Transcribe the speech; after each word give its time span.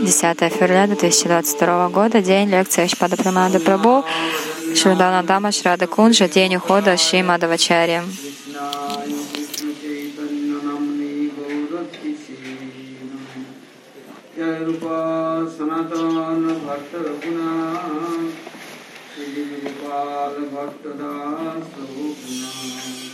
10 0.00 0.52
февраля 0.52 0.86
2022 0.86 1.88
года, 1.88 2.20
день 2.20 2.50
лекции 2.50 2.84
Ашпада 2.84 3.16
Прамананда 3.16 3.58
Прабу, 3.60 4.04
Шрадана 4.74 5.22
Дама 5.22 5.50
Шрада 5.50 5.86
Кунжа, 5.86 6.28
день 6.28 6.56
ухода 6.56 6.96
Шри 6.96 7.22
Мадавачари. 7.22 8.02
Thank. 22.56 23.05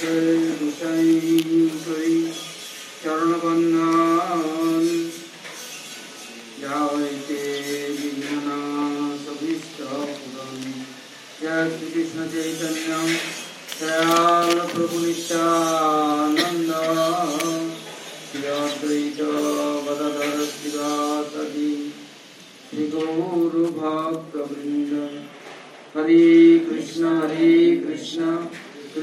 شيء 0.00 0.72
شيء 0.80 1.70
شيء 1.84 2.32
يرغب 3.06 3.44
النان 3.46 5.10
دعوت 6.62 7.28
بيننا 7.28 8.58
سبست 9.26 9.74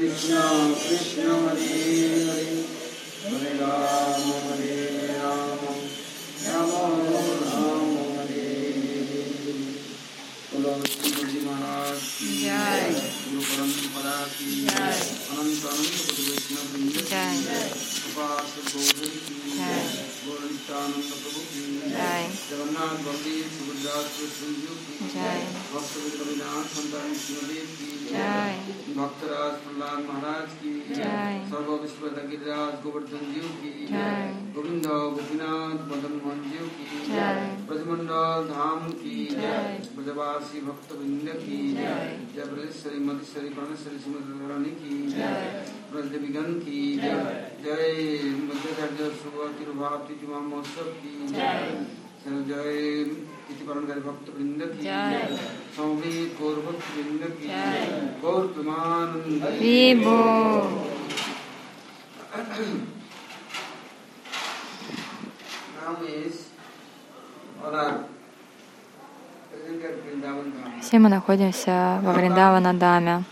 ہری 0.02 0.08
رام 3.58 4.30
ہری 4.48 5.06
رام 5.18 5.62
رام 5.98 6.80
شہج 12.06 12.32
گھر 12.32 12.50
پرن 20.24 20.56
بخت 28.12 29.24
راج 29.24 29.52
پرہلاد 29.64 30.00
مہاراج 30.06 30.54
کی 30.60 30.72
سرو 31.50 31.76
وشو 31.82 32.08
لگیر 32.16 32.46
راج 32.46 32.84
گوبردن 32.84 33.32
جیو 33.32 33.48
کی 33.60 33.86
گوبند 34.54 34.86
گوپیناتھ 34.86 35.86
مدن 35.88 36.18
موہن 36.22 36.42
جیو 36.50 36.66
کی 36.76 37.12
برج 37.66 38.08
دھام 38.48 38.90
کی 39.02 39.28
برجواسی 39.94 40.60
بھکت 40.64 40.92
بند 40.92 41.28
کی 41.44 41.74
جے 42.34 42.42
برجیشری 42.50 42.98
مدیشری 43.00 43.48
پرمیشری 43.56 43.98
سمت 44.04 44.50
رانی 44.50 44.74
کی 44.82 45.02
برج 45.92 46.12
دیوی 46.12 46.34
گن 46.34 46.60
کی 46.60 46.80
جے 47.00 48.20
مدھیاچاریہ 48.38 49.10
شو 49.22 49.46
تیروبھا 49.58 49.96
تیج 50.08 50.28
مہوتسو 50.28 50.90
کی 51.02 51.26
جے 52.48 53.04
پرتیپالنکاری 53.46 54.00
بھکت 54.00 54.30
بند 54.30 54.62
کی 54.78 54.88
سموی 55.76 56.28
گور 56.40 56.56
بھکت 56.64 56.96
Dham. 58.62 59.22
Все 70.80 70.98
мы 70.98 71.08
находимся 71.08 72.00
во 72.02 72.12
Вриндавана 72.12 72.74
Даме. 72.74 73.24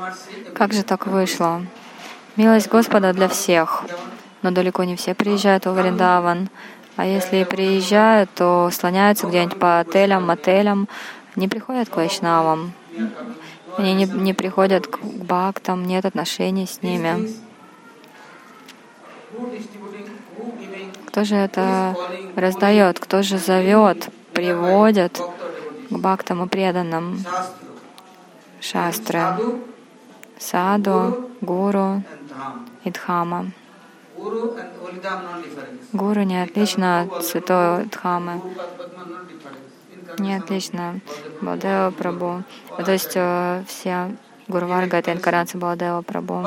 Mercy, 0.00 0.52
Как 0.54 0.72
же 0.72 0.82
так 0.82 1.06
вышло? 1.06 1.62
Милость 2.36 2.68
Господа 2.68 3.12
для 3.12 3.28
всех, 3.28 3.84
но 4.42 4.50
далеко 4.50 4.84
не 4.84 4.96
все 4.96 5.14
приезжают 5.14 5.66
в 5.66 5.72
Вриндаван. 5.72 6.48
А 6.96 7.06
если 7.06 7.38
и 7.38 7.44
приезжают, 7.44 8.30
то 8.34 8.70
слоняются 8.72 9.26
где-нибудь 9.26 9.58
по 9.58 9.80
отелям, 9.80 10.26
мотелям, 10.26 10.88
не 11.36 11.48
приходят 11.48 11.88
к 11.88 11.96
вайшнавам. 11.96 12.72
Они 13.76 13.94
не, 13.94 14.04
не 14.04 14.34
приходят 14.34 14.86
к 14.86 14.98
бхактам, 15.00 15.84
нет 15.84 16.04
отношений 16.04 16.66
с 16.66 16.82
ними. 16.82 17.30
Кто 21.06 21.24
же 21.24 21.36
это 21.36 21.96
раздает, 22.36 22.98
кто 22.98 23.22
же 23.22 23.38
зовет, 23.38 24.08
приводит 24.32 25.18
к 25.90 25.92
бхактам 25.92 26.44
и 26.44 26.48
преданным? 26.48 27.24
Шастры, 28.60 29.22
саду, 30.38 31.30
гуру 31.40 32.02
и 32.84 32.90
дхама. 32.90 33.50
Гуру 35.92 36.22
не 36.22 36.42
отлично 36.42 37.02
от 37.02 37.24
святой 37.24 37.86
Дхамы, 37.86 38.42
не 40.18 40.34
отлично 40.34 41.00
Балдева 41.40 41.90
Прабу. 41.90 42.42
То 42.76 42.92
есть 42.92 43.12
э, 43.14 43.64
все 43.66 44.16
Гуру 44.48 44.66
Варга— 44.66 44.96
это 44.98 45.12
инкарнация 45.12 45.58
Балдева 45.58 46.02
Прабу. 46.02 46.46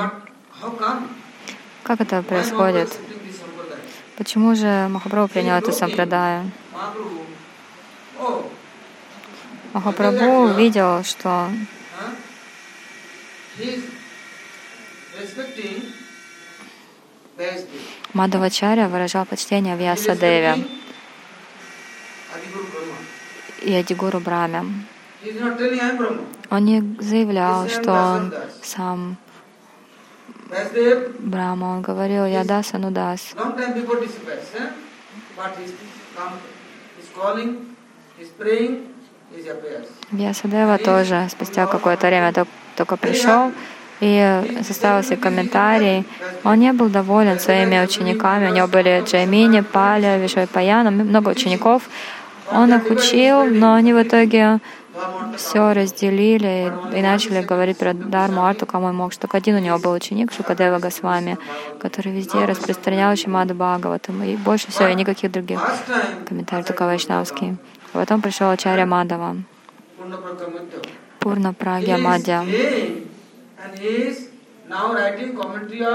Как 1.84 2.02
это 2.02 2.22
происходит? 2.24 2.98
Почему 4.18 4.56
же 4.56 4.88
Махапрабху 4.90 5.34
принял? 5.34 5.58
Mahaprabhu, 5.58 7.26
oh, 8.20 8.46
Махапрабху 9.74 10.26
увидел, 10.26 11.04
что. 11.04 11.50
Мадавачаря 18.14 18.88
выражал 18.88 19.26
почтение 19.26 19.76
Adiguru 19.76 20.16
Brahma. 20.16 20.83
И 23.64 23.74
Адигуру 23.74 24.20
Браме. 24.20 24.62
Он 26.50 26.66
не 26.66 26.82
заявлял, 27.00 27.68
что 27.70 27.92
он 27.94 28.34
сам 28.62 29.18
Брахма. 31.20 31.66
Он 31.76 31.82
говорил, 31.82 32.26
я 32.26 32.44
дас, 32.44 32.74
ану 32.74 32.92
дас. 32.92 33.34
eh? 33.34 34.70
Вьясадева 40.12 40.78
тоже 40.78 41.28
спустя 41.32 41.66
какое-то 41.66 42.08
время 42.08 42.32
тол- 42.32 42.48
только 42.76 42.98
пришел 42.98 43.52
и 44.00 44.62
составил 44.64 45.04
себе 45.04 45.18
комментарий. 45.18 46.06
Он 46.44 46.60
не 46.60 46.72
был 46.74 46.90
доволен 46.90 47.40
своими 47.40 47.82
учениками. 47.84 48.50
У 48.50 48.54
него 48.54 48.68
были 48.68 49.04
Джаймини, 49.06 49.62
Паля, 49.62 50.18
Вишой 50.18 50.46
Паяна, 50.48 50.92
много 50.92 51.30
учеников. 51.30 51.90
Он 52.52 52.74
их 52.74 52.90
учил, 52.90 53.46
но 53.46 53.74
они 53.74 53.94
в 53.94 54.02
итоге 54.02 54.60
все 55.38 55.74
разделили 55.74 56.72
и 56.96 57.02
начали 57.02 57.42
говорить 57.42 57.78
про 57.78 57.94
Дарму 57.94 58.46
Арту, 58.46 58.66
кому 58.66 58.88
он 58.88 58.96
мог. 58.96 59.12
Что 59.12 59.22
только 59.22 59.38
один 59.38 59.56
у 59.56 59.60
него 59.60 59.80
был 59.80 59.92
ученик, 59.92 60.32
Шукадева 60.32 60.80
Госвами, 60.80 61.38
который 61.80 62.12
везде 62.12 62.46
распространял 62.46 63.16
Шимаду 63.16 63.56
Бхагаватам. 63.56 64.22
И 64.24 64.36
больше 64.36 64.70
всего 64.70 64.88
и 64.90 64.96
никаких 64.96 65.32
других 65.32 65.60
комментариев, 66.28 66.68
только 66.68 66.86
вайшнавские. 66.86 67.58
А 67.94 68.00
потом 68.00 68.22
пришел 68.22 68.50
Ачарья 68.50 68.86
Мадава. 68.86 69.38
Пурна 71.20 71.54
Прагья 71.54 71.98
Мадья. 71.98 72.44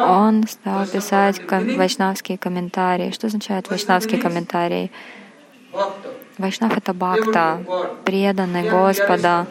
Он 0.06 0.46
стал 0.48 0.86
писать 0.86 1.46
ком- 1.46 1.76
вайшнавские 1.76 2.38
комментарии. 2.38 3.10
Что 3.10 3.26
означает 3.26 3.68
вайшнавский 3.68 4.18
комментарий? 4.18 4.90
Вайшнав— 6.38 6.76
это 6.78 6.94
бхакта, 6.94 7.64
преданный 8.04 8.70
Господа, 8.70 9.46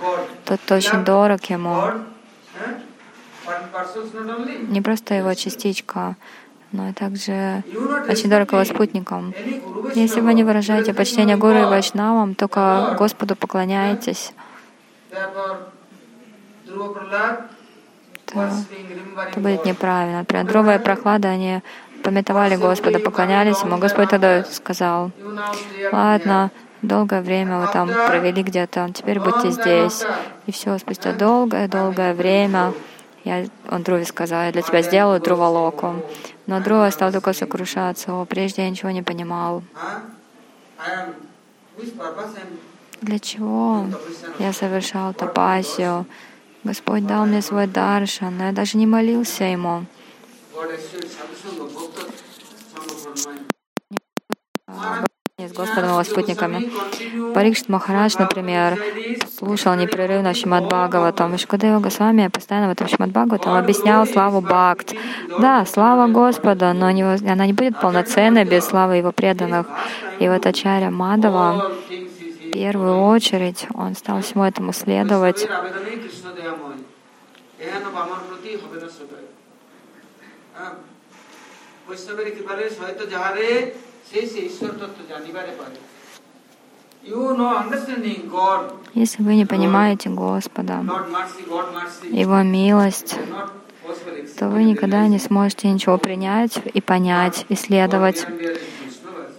тот, 0.45 0.59
кто 0.61 0.75
очень 0.75 1.03
дорог 1.03 1.43
Ему. 1.49 1.75
Only. 3.47 4.71
Не 4.71 4.81
просто 4.81 5.13
его 5.13 5.33
частичка, 5.33 6.15
но 6.71 6.89
и 6.89 6.93
также 6.93 7.63
очень 8.09 8.29
дорог 8.29 8.51
его 8.51 8.63
спутникам. 8.65 9.33
Если 9.95 10.21
вы 10.21 10.33
не 10.33 10.43
выражаете 10.43 10.93
почтение 10.93 11.37
Гуру 11.37 11.59
и 11.59 11.65
Вайшнавам, 11.65 12.35
только 12.35 12.95
Господу 12.97 13.35
поклоняетесь, 13.35 14.33
то 18.25 18.49
это 19.29 19.39
будет 19.39 19.65
неправильно. 19.65 20.19
Например, 20.19 20.45
Дрова 20.45 20.75
и 20.75 20.79
Прохлада, 20.79 21.29
они 21.29 21.61
пометовали 22.03 22.57
Господа, 22.57 22.99
поклонялись 22.99 23.61
Ему. 23.61 23.77
Господь 23.77 24.09
тогда 24.09 24.43
сказал, 24.43 25.11
ладно, 25.91 26.51
долгое 26.81 27.21
время 27.21 27.59
вы 27.59 27.67
там 27.71 27.87
провели 27.87 28.43
где-то, 28.43 28.89
теперь 28.93 29.19
будьте 29.19 29.51
здесь. 29.51 30.03
И 30.45 30.51
все, 30.51 30.77
спустя 30.77 31.13
долгое-долгое 31.13 32.13
время 32.13 32.73
Я, 33.23 33.45
он 33.69 33.83
Друве 33.83 34.05
сказал, 34.05 34.43
я 34.43 34.51
для 34.51 34.61
тебя 34.61 34.81
сделаю 34.81 35.19
Друвалоку. 35.19 35.95
Но 36.45 36.61
Друва 36.61 36.89
стал 36.91 37.11
только 37.11 37.33
сокрушаться. 37.33 38.13
О, 38.13 38.25
прежде 38.25 38.63
я 38.63 38.69
ничего 38.69 38.91
не 38.91 39.03
понимал. 39.03 39.63
Для 43.01 43.19
чего 43.19 43.87
я 44.39 44.53
совершал 44.53 45.13
тапасию? 45.13 46.05
Господь 46.63 47.05
дал 47.05 47.25
мне 47.25 47.41
свой 47.41 47.67
даршан, 47.67 48.37
но 48.37 48.45
я 48.45 48.51
даже 48.51 48.77
не 48.77 48.87
молился 48.87 49.43
Ему 49.43 49.85
God 55.38 55.42
assured 55.42 55.42
Sadhusanga 55.42 55.42
Bhakta 55.42 55.42
Sangha 55.42 55.48
с 55.48 55.52
Господом 55.52 55.90
его 55.90 56.04
спутниками. 56.04 56.70
Парикшит 57.34 57.68
Махарадж, 57.68 58.14
например, 58.18 58.78
слушал 59.36 59.74
непрерывно 59.74 60.34
Шимад 60.34 60.64
Бхагаватам. 60.66 61.34
И 61.34 61.38
Шукадева 61.38 61.80
Госвами 61.80 62.28
постоянно 62.28 62.68
в 62.68 62.72
этом 62.72 62.88
Шимад 62.88 63.10
Бхагаватам 63.10 63.54
объяснял 63.54 64.06
славу 64.06 64.40
Бхакт. 64.40 64.94
Да, 65.40 65.64
слава 65.66 66.06
Господа, 66.08 66.72
но 66.72 66.90
не, 66.90 67.04
воз- 67.04 67.22
она 67.22 67.46
не 67.46 67.52
будет 67.52 67.80
полноценной 67.80 68.44
без 68.44 68.64
славы 68.64 68.96
Его 68.96 69.12
преданных. 69.12 69.66
И 70.20 70.28
вот 70.28 70.46
Ачаря 70.46 70.90
Мадава, 70.90 71.72
в 71.88 72.50
первую 72.52 73.00
очередь, 73.00 73.66
он 73.74 73.94
стал 73.94 74.20
всему 74.20 74.44
этому 74.44 74.72
следовать. 74.72 75.48
আবেদনে 75.48 75.92
কৃষ্ণ 76.02 76.26
দয়াময় 76.36 76.80
এহেন 77.64 77.84
আমার 78.02 78.20
প্রতি 78.28 78.50
হবে 78.62 78.76
না 78.82 78.88
সদয় 78.98 79.26
হ্যাঁ? 80.56 80.74
বৈষ্ণবের 81.86 82.28
কৃপারে 82.36 82.64
সহিত 82.78 83.00
যাহারে 83.12 83.48
Если 88.93 89.23
вы 89.23 89.35
не 89.35 89.45
понимаете 89.45 90.09
Господа, 90.09 90.83
Его 92.03 92.41
милость, 92.41 93.15
то 94.37 94.49
вы 94.49 94.63
никогда 94.63 95.07
не 95.07 95.19
сможете 95.19 95.69
ничего 95.69 95.97
принять 95.97 96.59
и 96.73 96.81
понять, 96.81 97.45
исследовать. 97.49 98.25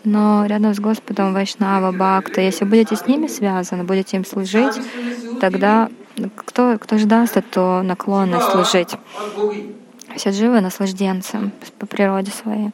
Но 0.05 0.47
рядом 0.47 0.75
с 0.75 0.81
Господом 0.81 1.35
Вайшнава, 1.35 1.93
Бхакта, 1.93 2.41
если 2.41 2.64
будете 2.64 2.97
с 2.97 3.06
ними 3.06 3.26
связаны, 3.26 3.85
будете 3.85 4.17
им 4.17 4.25
служить, 4.25 4.81
тогда 5.41 5.91
кто, 6.37 6.79
кто 6.79 6.99
же 6.99 7.06
даст 7.06 7.37
эту 7.37 7.82
наклонность 7.82 8.50
служить? 8.50 8.97
Все 10.17 10.32
живы 10.32 10.61
наслажденцы 10.61 11.50
по 11.79 11.87
природе 11.87 12.31
своей. 12.31 12.71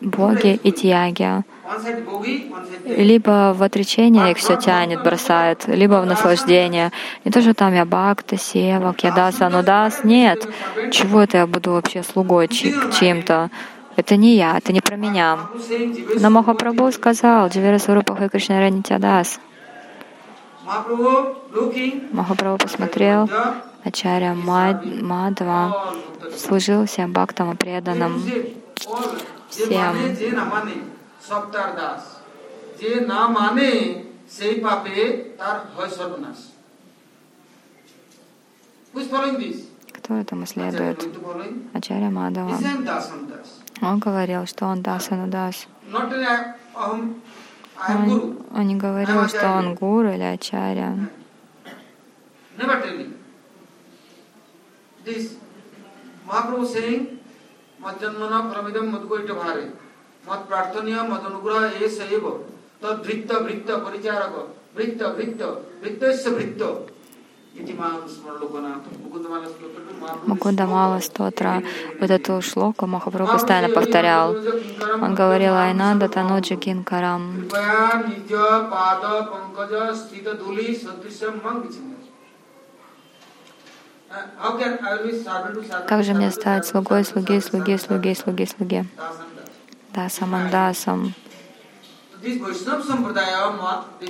Боги 0.00 0.60
и 0.62 0.72
тьяги. 0.72 1.42
Либо 2.84 3.54
в 3.56 3.62
отречение 3.62 4.30
их 4.30 4.38
все 4.38 4.56
тянет, 4.56 5.02
бросает, 5.02 5.66
либо 5.66 6.00
в 6.00 6.06
наслаждение. 6.06 6.92
Не 7.24 7.30
то, 7.30 7.40
что 7.40 7.54
там 7.54 7.74
я 7.74 7.84
бхакта, 7.84 8.36
севак, 8.36 9.02
я 9.02 9.32
ну 9.50 9.62
дас. 9.62 10.04
Нет. 10.04 10.46
Чего 10.92 11.22
это 11.22 11.38
я 11.38 11.46
буду 11.46 11.72
вообще 11.72 12.02
слугой 12.02 12.48
чьим-то? 12.48 13.50
Это 13.96 14.16
не 14.16 14.36
я, 14.36 14.58
это 14.58 14.72
не 14.72 14.80
про 14.82 14.96
меня. 14.96 15.38
Но 16.20 16.30
Махапрабху 16.30 16.92
сказал, 16.92 17.48
Дживира 17.48 17.78
Сварупаха 17.78 18.28
Кришна 18.28 18.60
Ранитядас. 18.60 19.40
Махапрабху 22.12 22.58
посмотрел, 22.58 23.28
Ачаря 23.82 24.34
Мад- 24.34 24.84
Мадва 24.84 25.94
служил 26.36 26.84
всем 26.84 27.12
бхактам 27.12 27.52
и 27.52 27.56
преданным 27.56 28.22
всем. 29.56 29.68
Кто 39.92 40.14
этому 40.14 40.46
следует? 40.46 41.04
Ачарья 41.74 42.10
Мадава. 42.10 42.58
Он 43.82 43.98
говорил, 43.98 44.46
что 44.46 44.66
он 44.66 44.82
Дасану 44.82 45.26
Дас. 45.28 45.66
Он, 46.74 47.16
он 48.54 48.66
не 48.66 48.76
говорил, 48.76 49.28
что 49.28 49.52
он 49.52 49.74
гуру 49.74 50.10
или 50.10 50.22
ачарья. 50.22 51.10
Never 52.56 52.80
telling. 52.80 53.12
This 55.04 55.36
Mahaprabhu 56.26 56.66
saying, 56.66 57.15
Madjanmana 57.85 58.39
paramidam 58.49 58.91
madgoita 58.93 59.33
bhare. 59.33 59.65
Mad 60.27 60.47
prarthaniya 60.47 61.07
madanugraha 61.11 61.81
esa 61.81 62.05
eva. 62.17 62.33
Tad 62.81 63.03
vritta 63.05 63.43
vritta 63.43 63.79
paricharaka. 63.85 64.43
Vritta 64.75 65.13
vritta. 65.15 65.49
Vrittasya 65.81 66.31
vritta. 66.37 66.71
Ити 67.55 67.73
мам 67.73 68.07
смарлокана. 68.09 68.79
Мукундамала 69.03 69.45
стотра. 69.45 69.81
Мукунда 70.25 70.65
Мала 70.65 70.99
Стотра. 70.99 71.63
Вот 71.99 72.09
эту 72.09 72.41
шлоку 72.41 72.87
Махапрабху 72.87 73.33
постоянно 73.33 73.69
повторял. 73.69 74.35
Он 75.01 75.13
говорил 75.15 75.53
Айнанда 75.53 76.09
Таноджи 76.09 76.55
Кинкарам. 76.55 77.47
कृपया 77.49 78.21
Как 85.86 86.04
же 86.04 86.14
мне 86.14 86.30
стать 86.30 86.66
слугой, 86.66 87.04
слуги, 87.04 87.40
слуги, 87.40 87.76
слуги, 87.76 88.14
слуги, 88.14 88.46
слуги? 88.46 88.84
Дасам 89.94 90.34
Андасам. 90.34 91.14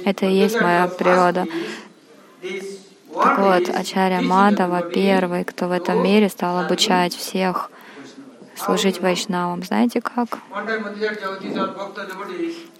Это 0.04 0.26
и 0.26 0.34
есть 0.34 0.60
моя 0.60 0.88
природа. 0.88 1.46
Так 3.14 3.38
вот, 3.38 3.68
teaching 3.68 4.20
Мадава 4.22 4.82
первый, 4.82 5.44
кто 5.44 5.68
в 5.68 5.72
этом 5.72 6.02
мире 6.02 6.28
стал 6.28 6.58
обучать 6.58 7.14
всех 7.14 7.70
служить 8.56 9.00
вайшнавам. 9.00 9.62
Знаете 9.62 10.00
как? 10.00 10.38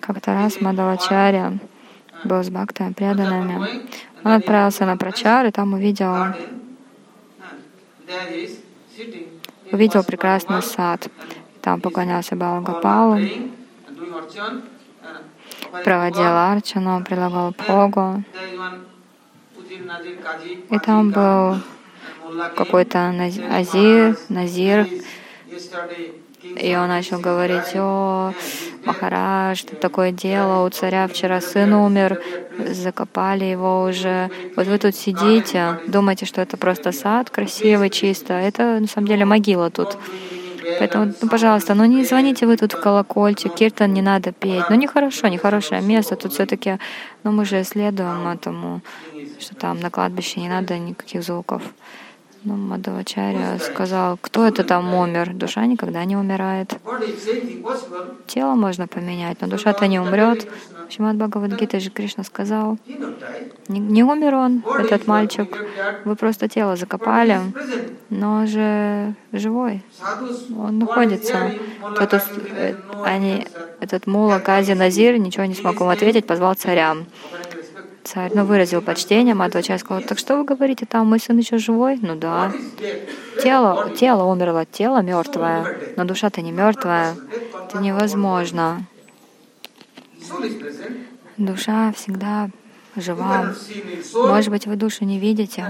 Как-то 0.00 0.34
раз 0.34 0.60
Мадавачаря 0.60 1.58
был 2.24 2.42
с 2.42 2.48
бхактами 2.50 2.92
преданными. 2.92 3.88
Он 4.24 4.32
отправился 4.32 4.84
на 4.84 4.96
прачар 4.96 5.46
и 5.46 5.50
там 5.50 5.74
увидел, 5.74 6.34
увидел 9.73 10.05
прекрасный 10.05 10.62
сад. 10.62 11.08
Там 11.62 11.81
поклонялся 11.81 12.37
archan, 12.37 12.70
and 15.03 15.82
проводил 15.85 16.26
арчану, 16.26 17.05
предлагал 17.05 17.55
Богу. 17.67 18.23
И 20.70 20.79
там 20.79 21.11
был 21.11 21.56
какой-то 22.55 22.99
наз- 22.99 23.44
азир, 23.50 24.17
назир, 24.29 24.87
king 24.87 25.03
и 26.56 26.74
он 26.74 26.88
начал 26.88 27.19
говорить, 27.19 27.74
о, 27.74 28.32
Махарадж, 28.84 29.58
что 29.58 29.76
такое 29.76 30.12
дело, 30.12 30.65
у 30.65 30.70
царя 30.70 31.08
вчера 31.08 31.41
сын 31.41 31.72
умер, 31.72 32.22
закопали 32.58 33.44
его 33.44 33.82
уже. 33.82 34.31
Вот 34.56 34.67
вы 34.67 34.79
тут 34.79 34.94
сидите, 34.94 35.81
думаете, 35.88 36.24
что 36.24 36.41
это 36.41 36.56
просто 36.56 36.93
сад 36.93 37.31
красивый, 37.31 37.91
чисто. 37.91 38.34
Это 38.34 38.79
на 38.81 38.86
самом 38.86 39.08
деле 39.08 39.24
могила 39.24 39.70
тут. 39.70 39.98
Поэтому, 40.79 41.12
ну, 41.20 41.29
пожалуйста, 41.29 41.74
ну 41.74 41.84
не 41.84 42.05
звоните 42.05 42.46
вы 42.46 42.56
тут 42.56 42.72
в 42.72 42.81
колокольчик, 42.81 43.55
киртан 43.55 43.93
не 43.93 44.03
надо 44.03 44.32
петь. 44.32 44.65
Ну 44.70 44.76
нехорошо, 44.76 45.29
нехорошее 45.29 45.81
место. 45.81 46.17
Тут 46.17 46.32
все-таки, 46.32 46.79
ну 47.24 47.32
мы 47.32 47.44
же 47.44 47.65
следуем 47.65 48.26
этому, 48.29 48.81
что 49.38 49.55
там 49.55 49.81
на 49.81 49.91
кладбище 49.91 50.41
не 50.41 50.48
надо 50.48 50.79
никаких 50.79 51.22
звуков. 51.22 51.62
Ну, 52.44 52.55
Мадавачарья 52.56 53.58
сказал, 53.58 54.19
кто 54.20 54.46
это 54.46 54.62
там 54.62 54.94
умер? 54.94 55.34
Душа 55.34 55.66
никогда 55.66 56.05
не 56.05 56.16
умирает. 56.16 56.74
Тело 58.26 58.55
можно 58.55 58.86
поменять, 58.86 59.40
но 59.40 59.48
душа-то 59.48 59.86
не 59.86 59.98
умрет. 59.98 60.46
Шримад 60.88 61.16
Бхагавадгита 61.16 61.81
же 61.81 61.90
Кришна 61.90 62.22
сказал, 62.22 62.78
не, 63.69 63.81
не 63.81 64.05
умер 64.05 64.34
он, 64.34 64.64
этот 64.78 65.06
мальчик. 65.06 65.48
Вы 66.05 66.14
просто 66.14 66.48
тело 66.48 66.76
закопали, 66.76 67.40
но 68.10 68.34
он 68.34 68.46
же 68.46 69.14
живой. 69.32 69.82
Он 70.56 70.78
находится. 70.78 71.52
Тот, 71.98 72.14
э, 72.14 72.74
они, 73.05 73.46
этот 73.81 74.06
мула 74.06 74.38
Кази 74.38 74.72
Назир 74.72 75.19
ничего 75.19 75.44
не 75.46 75.55
смог 75.55 75.81
ему 75.81 75.90
ответить, 75.90 76.26
позвал 76.26 76.55
царя. 76.55 76.96
Царь 78.06 78.31
ну, 78.34 78.44
выразил 78.44 78.82
почтение, 78.82 79.34
Мадвачарь 79.34 79.81
сказал, 79.81 80.01
так 80.01 80.19
что 80.20 80.36
вы 80.36 80.44
говорите, 80.44 80.86
там 80.86 81.08
мой 81.08 81.19
сын 81.19 81.36
еще 81.39 81.58
живой? 81.58 81.98
Ну 82.01 82.15
да. 82.15 82.53
Тело, 83.43 83.91
тело 83.96 84.22
умерло, 84.25 84.65
тело 84.65 85.03
мертвое, 85.03 85.77
но 85.96 86.05
душа-то 86.05 86.41
не 86.41 86.53
мертвая. 86.53 87.17
Это 87.69 87.79
невозможно. 87.79 88.86
Душа 91.36 91.93
всегда 91.96 92.51
жива. 92.94 93.53
Может 94.15 94.51
быть, 94.51 94.67
вы 94.69 94.77
душу 94.77 95.05
не 95.05 95.19
видите. 95.19 95.67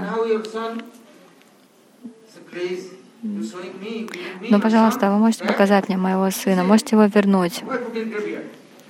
Но, 3.22 4.58
your 4.58 4.60
пожалуйста, 4.60 5.10
вы 5.10 5.16
можете 5.18 5.44
показать 5.44 5.88
мне 5.88 5.96
моего 5.96 6.30
сына, 6.30 6.64
можете 6.64 6.96
его 6.96 7.06
вернуть. 7.06 7.64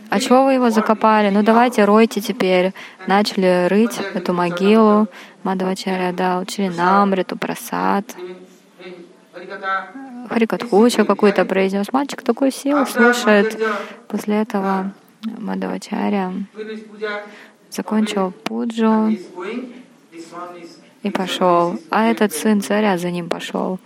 А 0.09 0.21
чего 0.21 0.45
вы 0.45 0.55
его 0.55 0.71
закопали? 0.71 1.31
Ну 1.31 1.43
давайте 1.43 1.85
ройте 1.85 2.21
теперь. 2.21 2.73
Начали 3.07 3.67
рыть 3.69 3.99
эту 4.15 4.33
могилу. 4.33 5.09
Мадхавачаря 5.43 6.13
дал 6.13 6.45
Чиринамриту, 6.45 7.37
просад. 7.37 8.05
Харикатху 10.29 10.85
еще 10.85 11.05
какую-то 11.05 11.45
произнес. 11.45 11.93
Мальчик 11.93 12.23
такой 12.23 12.51
сел, 12.51 12.87
слушает. 12.87 13.59
После 14.09 14.37
этого 14.43 14.93
Мадхавачаря 15.23 16.33
закончил 17.71 18.33
пуджу 18.45 19.17
и 21.03 21.11
пошел. 21.11 21.79
А 21.91 22.07
этот 22.11 22.33
сын 22.33 22.61
царя 22.63 22.99
за 22.99 23.11
ним 23.11 23.29
пошел. 23.29 23.79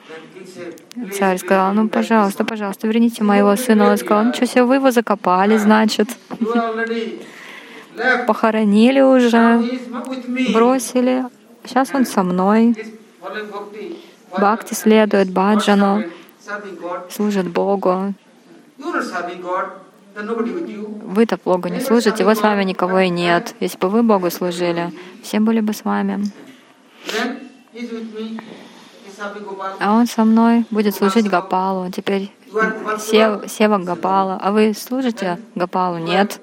Царь 1.13 1.39
сказал, 1.39 1.73
ну, 1.75 1.89
пожалуйста, 1.89 2.45
пожалуйста, 2.45 2.87
верните 2.87 3.25
моего 3.25 3.57
сына. 3.57 3.91
Он 3.91 3.97
сказал, 3.97 4.25
ну, 4.25 4.35
что 4.35 4.47
себе, 4.47 4.65
вы 4.65 4.77
его 4.77 4.91
закопали, 4.91 5.57
значит. 5.57 6.09
Похоронили 8.27 9.01
уже, 9.01 9.63
бросили. 10.53 11.25
Сейчас 11.65 11.91
он 11.95 12.07
со 12.07 12.23
мной. 12.23 12.75
Бхакти 14.33 14.75
следует 14.75 15.31
баджану, 15.31 16.05
служит 17.11 17.49
Богу. 17.49 18.15
Вы-то 21.05 21.39
Богу 21.45 21.69
не 21.69 21.81
служите, 21.81 22.25
вы 22.25 22.35
с 22.35 22.41
вами 22.41 22.65
никого 22.65 23.01
и 23.01 23.09
нет. 23.09 23.55
Если 23.61 23.79
бы 23.79 23.89
вы 23.89 24.03
Богу 24.03 24.31
служили, 24.31 24.93
все 25.23 25.41
были 25.41 25.61
бы 25.61 25.73
с 25.73 25.85
вами. 25.85 26.25
А 29.81 29.95
он 29.95 30.07
со 30.07 30.25
мной 30.25 30.65
будет 30.71 30.95
служить 30.95 31.29
Гапалу. 31.29 31.91
Теперь 31.91 32.33
Сев, 32.99 33.51
Сева 33.51 33.79
Гапала. 33.79 34.39
А 34.41 34.51
вы 34.51 34.75
служите 34.75 35.39
Гапалу? 35.55 35.99
Нет. 35.99 36.41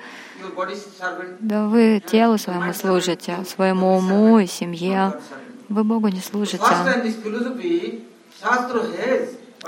Да 1.39 1.67
вы 1.67 2.01
телу 2.05 2.37
своему 2.37 2.73
служите, 2.73 3.37
своему 3.45 3.97
уму 3.97 4.39
и 4.39 4.47
семье. 4.47 5.19
Вы 5.69 5.83
Богу 5.83 6.07
не 6.07 6.21
служите. 6.21 6.63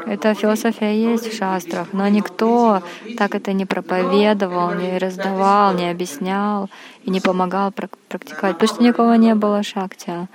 Эта 0.06 0.34
философия 0.34 0.96
есть 0.96 1.34
в 1.34 1.36
шастрах, 1.36 1.88
но 1.94 2.08
никто 2.08 2.82
так 3.18 3.36
это 3.36 3.54
не 3.54 3.66
проповедовал, 3.66 4.74
не 4.74 4.98
раздавал, 4.98 5.74
не 5.74 5.90
объяснял 5.90 6.70
и 7.04 7.10
не 7.10 7.20
помогал 7.20 7.72
практиковать, 7.72 8.58
потому 8.58 8.68
что 8.68 8.84
никого 8.84 9.16
не 9.16 9.36
было 9.36 9.64
шакти. 9.64 10.28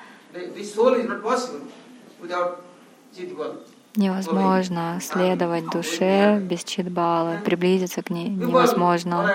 Невозможно 3.97 4.99
следовать 5.00 5.71
душе 5.71 6.38
без 6.40 6.64
читбала, 6.64 7.38
приблизиться 7.44 8.02
к 8.02 8.11
ней 8.11 8.28
невозможно. 8.28 9.30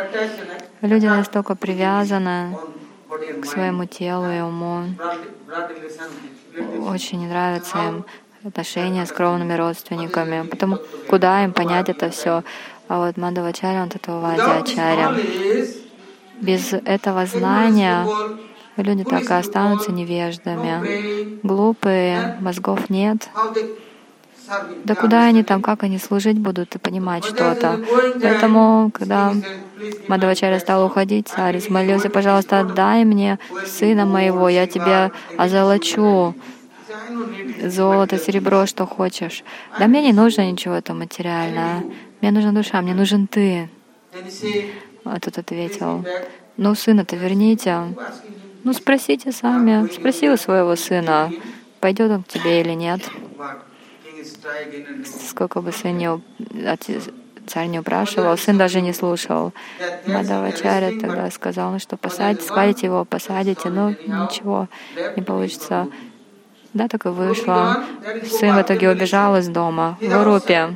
Люди 0.81 1.05
настолько 1.05 1.55
привязаны 1.55 2.57
к 3.41 3.45
своему 3.45 3.86
телу 3.86 4.29
и 4.29 4.41
уму. 4.41 4.83
Очень 6.88 7.27
нравится 7.29 7.77
им 7.77 8.05
отношения 8.43 9.05
с 9.05 9.12
кровными 9.13 9.53
родственниками. 9.53 10.45
Потому 10.45 10.79
куда 11.07 11.43
им 11.45 11.53
понять 11.53 11.88
это 11.88 12.09
все? 12.09 12.43
А 12.89 13.05
вот 13.05 13.17
Мадавачаря, 13.17 13.83
он 13.83 13.89
Татвавади 13.89 14.41
Ачаря. 14.41 15.15
Без 16.41 16.74
этого 16.74 17.25
знания 17.25 18.05
люди 18.81 19.03
так 19.03 19.24
и 19.24 19.33
останутся 19.33 19.91
невеждами, 19.91 21.39
глупые, 21.43 22.38
мозгов 22.41 22.89
нет. 22.89 23.29
Да 24.83 24.95
куда 24.95 25.25
они 25.25 25.43
там, 25.43 25.62
как 25.62 25.83
они 25.83 25.98
служить 26.00 26.39
будут 26.39 26.75
и 26.75 26.79
понимать 26.79 27.24
что-то. 27.24 27.79
Поэтому, 28.21 28.91
когда 28.93 29.33
Мадавачаря 30.07 30.59
стал 30.59 30.86
уходить, 30.86 31.27
царь 31.27 31.62
молился, 31.69 32.09
пожалуйста, 32.09 32.62
отдай 32.62 33.05
мне 33.05 33.39
сына 33.65 34.05
моего, 34.05 34.50
я 34.50 34.67
тебя 34.67 35.12
озолочу. 35.38 36.33
Золото, 37.63 38.17
серебро, 38.17 38.65
что 38.65 38.86
хочешь. 38.86 39.43
Да 39.77 39.88
мне 39.88 40.01
не 40.01 40.13
нужно 40.13 40.50
ничего 40.50 40.75
это 40.75 40.93
материальное. 40.93 41.83
Мне 42.21 42.31
нужна 42.31 42.51
душа, 42.51 42.81
мне 42.81 42.93
нужен 42.93 43.27
ты. 43.27 43.69
А 45.03 45.19
тут 45.19 45.38
ответил, 45.38 46.05
ну, 46.57 46.75
сына-то 46.75 47.15
верните. 47.15 47.95
Ну, 48.63 48.73
спросите 48.73 49.31
сами. 49.31 49.91
Спроси 49.91 50.29
у 50.29 50.37
своего 50.37 50.75
сына, 50.75 51.31
пойдет 51.79 52.11
он 52.11 52.23
к 52.23 52.27
тебе 52.27 52.61
или 52.61 52.73
нет. 52.73 53.01
Сколько 55.29 55.61
бы 55.61 55.71
сын 55.71 55.97
не, 55.97 56.09
царь 57.47 57.67
не 57.67 57.79
упрашивал, 57.79 58.37
сын 58.37 58.57
даже 58.57 58.81
не 58.81 58.93
слушал. 58.93 59.53
Мадавачаря 60.05 60.99
тогда 60.99 61.31
сказал, 61.31 61.71
ну 61.71 61.79
что 61.79 61.97
посадите, 61.97 62.45
схватите 62.45 62.87
его, 62.87 63.05
посадите, 63.05 63.69
но 63.69 63.91
ничего 63.91 64.67
не 65.15 65.23
получится. 65.23 65.87
Да, 66.73 66.87
так 66.87 67.05
и 67.05 67.09
вышло. 67.09 67.83
Сын 68.29 68.55
в 68.55 68.61
итоге 68.61 68.89
убежал 68.89 69.37
из 69.37 69.47
дома 69.47 69.97
в 69.99 70.03
Европе. 70.03 70.75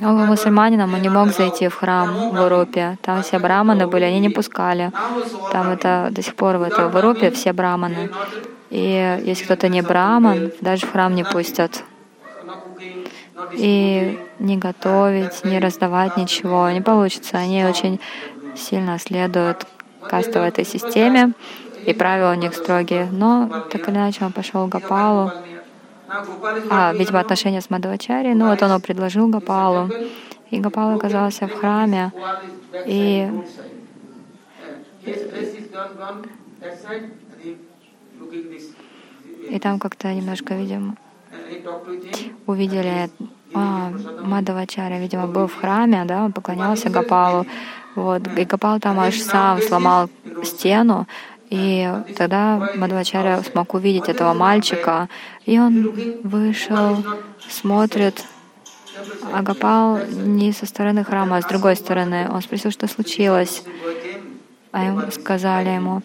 Был 0.00 0.26
мусульманином, 0.26 0.94
он 0.94 1.02
не 1.02 1.08
мог 1.08 1.28
зайти 1.28 1.66
в 1.66 1.74
храм 1.74 2.30
в 2.30 2.36
Европе. 2.36 2.98
Там 3.02 3.22
все 3.22 3.38
браманы 3.38 3.88
были, 3.88 4.04
они 4.04 4.20
не 4.20 4.28
пускали. 4.28 4.92
Там 5.50 5.70
это 5.70 6.08
до 6.12 6.22
сих 6.22 6.34
пор 6.34 6.58
в, 6.58 6.62
это, 6.62 6.88
в 6.88 6.96
Европе 6.96 7.30
все 7.30 7.52
браманы. 7.52 8.10
И 8.70 9.20
если 9.24 9.44
кто-то 9.44 9.68
не 9.68 9.82
браман, 9.82 10.52
даже 10.60 10.86
в 10.86 10.92
храм 10.92 11.14
не 11.14 11.24
пустят. 11.24 11.82
И 13.54 14.18
не 14.38 14.56
готовить, 14.56 15.44
не 15.44 15.58
раздавать 15.58 16.16
ничего 16.16 16.70
не 16.70 16.80
получится. 16.80 17.38
Они 17.38 17.64
очень 17.64 17.98
сильно 18.54 18.98
следуют 18.98 19.66
кастовой 20.08 20.48
этой 20.48 20.64
системе, 20.64 21.32
и 21.86 21.92
правила 21.92 22.32
у 22.32 22.34
них 22.34 22.54
строгие. 22.54 23.08
Но 23.10 23.64
так 23.70 23.88
или 23.88 23.96
иначе 23.96 24.24
он 24.24 24.32
пошел 24.32 24.66
к 24.66 24.70
Гапалу. 24.70 25.32
А, 26.70 26.92
видимо, 26.94 27.20
отношения 27.20 27.60
с 27.60 27.70
Мадхавачари. 27.70 28.32
Ну 28.34 28.48
вот 28.48 28.62
он 28.62 28.80
предложил 28.80 29.28
Гапалу. 29.28 29.90
И 30.50 30.58
Гапал 30.58 30.96
оказался 30.96 31.46
в 31.46 31.52
храме. 31.52 32.12
И 32.86 33.30
и 39.50 39.58
там 39.58 39.78
как-то 39.78 40.12
немножко, 40.12 40.54
видимо, 40.54 40.96
увидели 42.46 43.10
а, 43.54 43.90
Мадавачаря, 44.22 44.98
видимо, 44.98 45.26
был 45.26 45.46
в 45.46 45.54
храме, 45.54 46.04
да, 46.04 46.24
он 46.24 46.32
поклонялся 46.32 46.90
Гапалу. 46.90 47.46
Вот. 47.94 48.22
И 48.36 48.44
Гапал 48.44 48.80
там 48.80 49.00
аж 49.00 49.18
сам 49.20 49.60
сломал 49.62 50.10
стену, 50.44 51.06
и 51.50 51.90
тогда 52.16 52.72
Мадвачаря 52.76 53.42
смог 53.42 53.74
увидеть 53.74 54.08
этого 54.08 54.34
мальчика, 54.34 55.08
и 55.46 55.58
он 55.58 55.92
вышел, 56.22 57.04
смотрит, 57.48 58.24
а 59.32 59.42
Гапал 59.42 60.00
не 60.06 60.52
со 60.52 60.66
стороны 60.66 61.04
храма, 61.04 61.36
а 61.36 61.42
с 61.42 61.46
другой 61.46 61.76
стороны. 61.76 62.28
Он 62.30 62.42
спросил, 62.42 62.70
что 62.70 62.86
случилось. 62.86 63.62
А 64.72 64.84
ему 64.84 65.10
сказали 65.10 65.70
ему, 65.70 66.02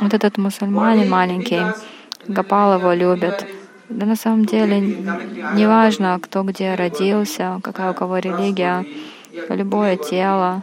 вот 0.00 0.14
этот 0.14 0.38
мусульманин 0.38 1.10
маленький, 1.10 1.62
Гапал 2.26 2.78
его 2.78 2.92
любит. 2.92 3.46
Да 3.90 4.06
на 4.06 4.16
самом 4.16 4.44
деле 4.44 4.80
не 4.80 5.66
важно, 5.66 6.18
кто 6.22 6.42
где 6.42 6.74
родился, 6.74 7.60
какая 7.62 7.90
у 7.90 7.94
кого 7.94 8.18
религия, 8.18 8.84
любое 9.48 9.96
тело 9.96 10.62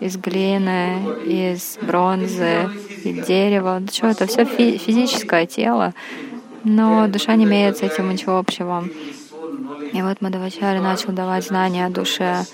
из 0.00 0.16
глины, 0.16 1.00
из 1.24 1.78
бронзы, 1.80 2.70
из 3.04 3.26
дерева, 3.26 3.82
что 3.92 4.08
это 4.08 4.26
все 4.26 4.44
фи- 4.44 4.78
физическое 4.78 5.46
тело, 5.46 5.94
но 6.64 7.06
душа 7.08 7.34
не 7.36 7.44
имеет 7.44 7.78
с 7.78 7.82
этим 7.82 8.10
ничего 8.10 8.38
общего. 8.38 8.84
И 9.92 10.02
вот 10.02 10.20
Мадавачари 10.20 10.78
начал 10.78 11.12
давать 11.12 11.44
знания 11.46 11.86
о 11.86 11.90
душе. 11.90 12.44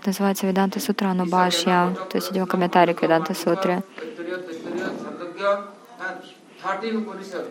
Это 0.00 0.08
называется 0.08 0.46
Веданта 0.46 0.80
Сутра 0.80 1.12
Нубашья, 1.12 1.96
то 2.10 2.18
есть 2.18 2.32
идем 2.32 2.46
комментарий 2.46 2.92
к 2.92 3.02
Веданта 3.02 3.34
Сутре. 3.34 3.82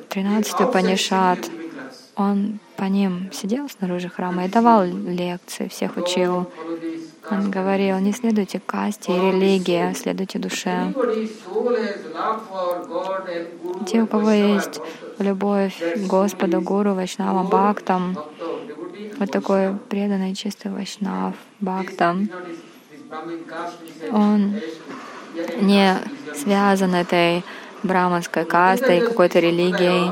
Тринадцатый 0.10 0.68
Панишат, 0.68 1.40
он 2.16 2.60
по 2.78 2.84
ним 2.86 3.30
сидел 3.34 3.70
снаружи 3.70 4.10
храма 4.10 4.46
и 4.46 4.50
давал 4.50 4.86
лекции, 4.86 5.68
всех 5.68 5.98
учил. 5.98 6.51
Он 7.31 7.50
говорил, 7.50 7.97
не 8.00 8.11
следуйте 8.11 8.59
касте 8.59 9.15
и 9.15 9.31
религии, 9.31 9.93
следуйте 9.93 10.38
душе. 10.38 10.93
Те, 13.88 14.01
у 14.01 14.07
кого 14.07 14.31
есть 14.31 14.81
любовь 15.17 15.77
к 15.95 16.07
Господу, 16.07 16.61
Гуру, 16.61 16.93
Вайшнава, 16.93 17.43
Бхактам, 17.43 18.17
вот 19.17 19.31
такой 19.31 19.75
преданный 19.89 20.35
чистый 20.35 20.71
Вайшнав, 20.71 21.35
Бхактам, 21.59 22.29
он 24.11 24.55
не 25.61 25.97
связан 26.35 26.95
этой 26.95 27.43
браманской 27.83 28.45
кастой, 28.45 29.00
какой-то 29.01 29.39
религией. 29.39 30.11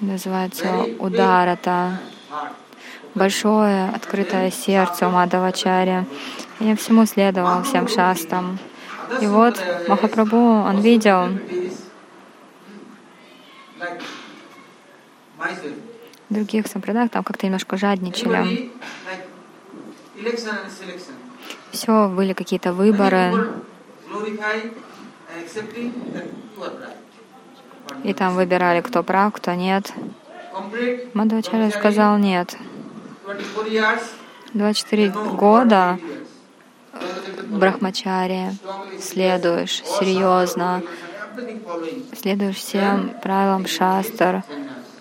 Называется 0.00 0.86
ударата. 0.98 1.98
Большое 3.18 3.90
открытое 3.90 4.50
сердце 4.50 5.08
у 5.08 5.10
Мадавачари. 5.10 6.06
И 6.60 6.74
всему 6.74 7.06
следовал, 7.06 7.62
всем 7.62 7.88
шастам. 7.88 8.58
И 9.20 9.26
вот 9.26 9.62
Махапрабху, 9.88 10.36
он 10.36 10.80
видел 10.80 11.28
других 16.30 16.66
сампрадаях, 16.66 17.10
там 17.10 17.24
как-то 17.24 17.46
немножко 17.46 17.76
жадничали. 17.76 18.70
Все, 21.70 22.08
были 22.08 22.32
какие-то 22.32 22.72
выборы. 22.72 23.32
И 28.04 28.12
там 28.14 28.34
выбирали, 28.34 28.80
кто 28.80 29.02
прав, 29.02 29.32
кто 29.32 29.54
нет. 29.54 29.92
Мадхвачарья 31.14 31.70
сказал 31.70 32.18
нет. 32.18 32.56
24 34.54 35.10
года 35.10 35.98
брахмачаре, 37.48 38.54
следуешь 39.00 39.82
серьезно, 39.84 40.82
следуешь 42.16 42.56
всем 42.56 43.14
правилам 43.22 43.66
шастр, 43.66 44.42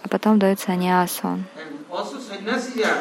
а 0.04 0.08
потом 0.10 0.40
дают 0.40 0.60
саньясу. 0.60 1.40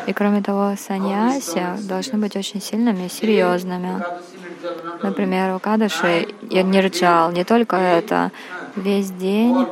И 0.06 0.12
кроме 0.12 0.42
того, 0.42 0.75
саньяси 0.78 1.87
должны 1.88 2.18
быть 2.18 2.37
очень 2.37 2.62
сильными 2.62 3.06
и 3.06 3.09
серьезными. 3.09 4.02
Например, 5.02 5.54
у 5.54 5.59
Кадыши 5.59 6.28
Нирджал, 6.42 7.33
не 7.33 7.45
только 7.45 7.76
это, 7.76 8.30
весь 8.76 9.11
день 9.11 9.66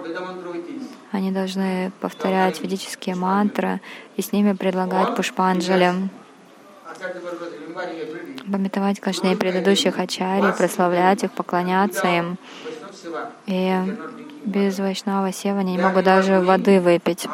они 1.14 1.30
должны 1.30 1.92
повторять 2.00 2.60
ведические 2.60 3.14
мантры 3.14 3.80
и 4.16 4.22
с 4.22 4.32
ними 4.32 4.52
предлагать 4.52 5.14
пушпанджали, 5.14 6.10
пометовать 8.50 8.98
каждый 8.98 9.36
предыдущих 9.36 10.00
ачарий, 10.00 10.52
прославлять 10.52 11.22
их, 11.22 11.30
поклоняться 11.30 12.08
им. 12.08 12.36
И 13.46 13.96
без 14.44 14.78
Вайшнава 14.80 15.32
Сева 15.32 15.60
они 15.60 15.76
не 15.76 15.82
могут 15.82 16.04
даже 16.04 16.40
воды 16.40 16.80
выпить. 16.80 17.28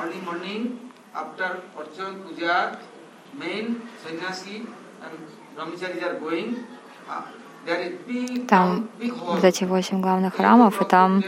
Там 8.49 8.89
вот 9.01 9.45
эти 9.45 9.65
восемь 9.65 10.01
главных 10.01 10.37
храмов, 10.37 10.81
и 10.81 10.85
там 10.85 11.23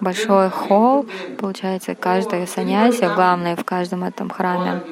большой 0.00 0.50
холл, 0.50 1.06
получается, 1.38 1.94
каждый 1.94 2.46
саньяси 2.46 3.10
главный 3.14 3.56
в 3.56 3.64
каждом 3.64 4.04
этом 4.04 4.30
храме. 4.30 4.82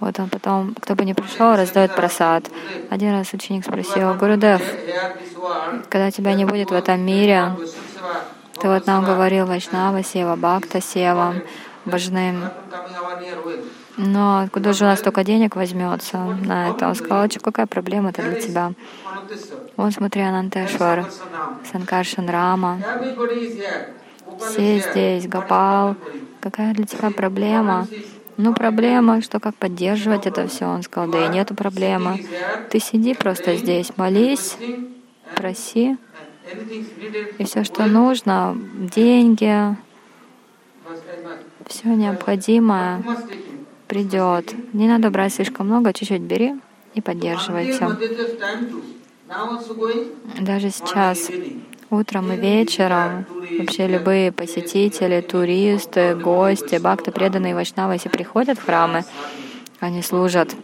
Вот 0.00 0.18
он 0.18 0.28
потом, 0.28 0.74
кто 0.74 0.94
бы 0.94 1.04
ни 1.04 1.12
пришел, 1.12 1.56
раздает 1.56 1.94
просад. 1.94 2.50
Один 2.90 3.12
раз 3.12 3.32
ученик 3.32 3.64
спросил, 3.64 4.14
Гурудев, 4.14 4.62
когда 5.88 6.10
тебя 6.10 6.34
не 6.34 6.44
будет 6.44 6.70
в 6.70 6.74
этом 6.74 7.00
мире, 7.00 7.56
ты 8.60 8.68
вот 8.68 8.86
нам 8.86 9.04
говорил 9.04 9.46
Вайшнава 9.46 10.02
Сева, 10.02 10.36
Бхакта 10.36 10.80
Сева, 10.80 11.34
важным. 11.84 12.50
Но 13.96 14.40
откуда 14.40 14.72
же 14.72 14.84
у 14.84 14.88
нас 14.88 14.98
столько 14.98 15.22
денег 15.24 15.56
возьмется 15.56 16.18
на 16.18 16.70
это? 16.70 16.88
Он 16.88 16.94
сказал, 16.94 17.28
какая 17.42 17.66
проблема 17.66 18.10
это 18.10 18.22
для 18.22 18.34
тебя? 18.34 18.72
Вот 19.76 19.92
смотри, 19.92 20.22
Анантешвар, 20.22 21.06
Санкаршан 21.70 22.28
Рама, 22.28 22.80
все 24.38 24.78
здесь, 24.78 25.28
Гапал, 25.28 25.96
какая 26.40 26.74
для 26.74 26.86
тебя 26.86 27.10
проблема? 27.10 27.86
Ну, 28.36 28.52
проблема, 28.52 29.22
что 29.22 29.38
как 29.38 29.54
поддерживать 29.54 30.26
это 30.26 30.48
все. 30.48 30.66
Он 30.66 30.82
сказал, 30.82 31.08
да 31.08 31.24
и 31.24 31.28
нету 31.28 31.54
проблемы. 31.54 32.18
Ты 32.70 32.80
сиди 32.80 33.14
просто 33.14 33.56
здесь, 33.56 33.96
молись, 33.96 34.56
проси, 35.36 35.96
и 37.38 37.44
все, 37.44 37.62
что 37.62 37.86
нужно, 37.86 38.56
деньги, 38.74 39.76
все 41.66 41.88
необходимое 41.94 43.02
придет. 43.94 44.52
Не 44.72 44.88
надо 44.88 45.08
брать 45.10 45.34
слишком 45.34 45.66
много, 45.66 45.92
чуть-чуть 45.92 46.22
бери 46.22 46.54
и 46.94 47.00
поддерживайте. 47.00 47.88
Даже 50.40 50.70
сейчас, 50.70 51.30
утром 51.90 52.32
и 52.32 52.36
вечером, 52.36 53.24
вообще 53.58 53.86
любые 53.86 54.32
посетители, 54.32 55.20
туристы, 55.20 56.16
гости, 56.16 56.76
бхакты, 56.76 57.12
преданные 57.12 57.54
вайшнавы, 57.54 57.94
если 57.94 58.08
приходят 58.08 58.58
в 58.58 58.64
храмы, 58.64 59.04
они 59.78 60.02
служат. 60.02 60.56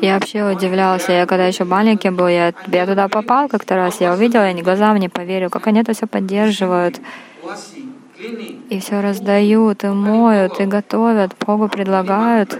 Я 0.00 0.14
вообще 0.14 0.50
удивлялся, 0.50 1.12
я 1.12 1.26
когда 1.26 1.46
еще 1.46 1.64
маленький 1.64 2.10
был, 2.10 2.26
я, 2.26 2.54
я 2.66 2.86
туда 2.86 3.08
попал 3.08 3.48
как-то 3.48 3.76
раз, 3.76 4.00
я 4.00 4.12
увидел, 4.12 4.42
я 4.42 4.52
глазам 4.62 4.96
не 4.96 5.08
поверю, 5.08 5.48
как 5.50 5.68
они 5.68 5.80
это 5.80 5.92
все 5.92 6.06
поддерживают. 6.08 7.00
И 8.18 8.80
все 8.80 9.00
раздают, 9.00 9.84
и 9.84 9.88
моют, 9.88 10.60
и 10.60 10.64
готовят, 10.64 11.36
Богу 11.38 11.68
предлагают. 11.68 12.58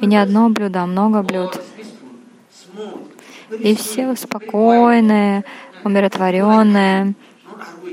И 0.00 0.06
не 0.06 0.16
одно 0.16 0.50
блюдо, 0.50 0.82
а 0.82 0.86
много 0.86 1.22
блюд. 1.22 1.60
И 3.50 3.74
все 3.74 4.14
спокойные, 4.16 5.44
умиротворенные, 5.84 7.14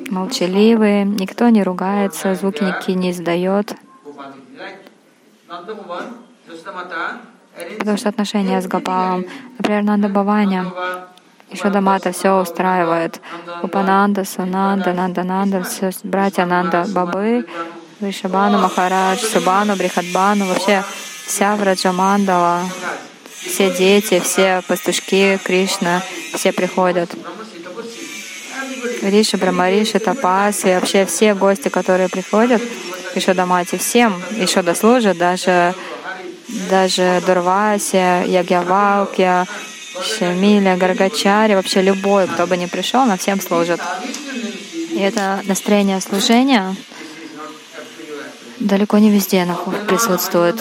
молчаливые, 0.10 1.06
никто 1.06 1.50
не 1.50 1.64
ругается, 1.64 2.36
звуки 2.36 2.64
никакие 2.64 2.98
не 2.98 3.12
издает. 3.12 3.76
Потому 7.80 7.98
что 7.98 8.10
отношения 8.10 8.62
с 8.62 8.68
Гопалом, 8.68 9.26
например, 9.58 9.84
Нанда 9.84 10.10
Баваня, 10.10 10.66
еще 11.52 11.70
Дамата 11.70 12.12
все 12.12 12.40
устраивает. 12.40 13.20
Упананда, 13.62 14.24
Сананда, 14.24 14.94
Нанда 14.94 15.24
Нанда, 15.24 15.64
все 15.64 15.92
братья 16.04 16.46
Нанда 16.46 16.86
Бабы, 16.88 17.46
Вишабану, 18.00 18.60
Махарадж, 18.60 19.20
Субану, 19.20 19.76
Брихадбану, 19.76 20.46
вообще 20.46 20.84
вся 21.26 21.56
Враджамандала, 21.56 22.62
все 23.36 23.70
дети, 23.70 24.20
все 24.20 24.62
пастушки 24.68 25.40
Кришна, 25.44 26.02
все 26.34 26.52
приходят. 26.52 27.12
Риши, 29.02 29.38
Брамариши, 29.38 30.00
Тапаси, 30.00 30.76
вообще 30.76 31.06
все 31.06 31.34
гости, 31.36 31.70
которые 31.70 32.10
приходят 32.10 32.62
к 33.14 33.18
Ишадамати, 33.18 33.78
всем 33.78 34.22
еще 34.32 34.62
дослужат, 34.64 35.18
даже, 35.18 35.76
даже 36.70 37.22
Дурваси, 37.26 37.98
Ягьявалкия, 38.28 39.46
Шамиля, 40.04 40.78
Гаргачари, 40.78 41.56
вообще 41.56 41.82
любой, 41.82 42.28
кто 42.28 42.48
бы 42.48 42.58
ни 42.58 42.66
пришел, 42.66 43.06
на 43.06 43.18
всем 43.18 43.42
служит. 43.42 43.80
И 44.92 45.00
это 45.00 45.42
настроение 45.46 46.02
служения 46.02 46.76
далеко 48.60 48.98
не 48.98 49.10
везде 49.10 49.46
присутствует. 49.88 50.56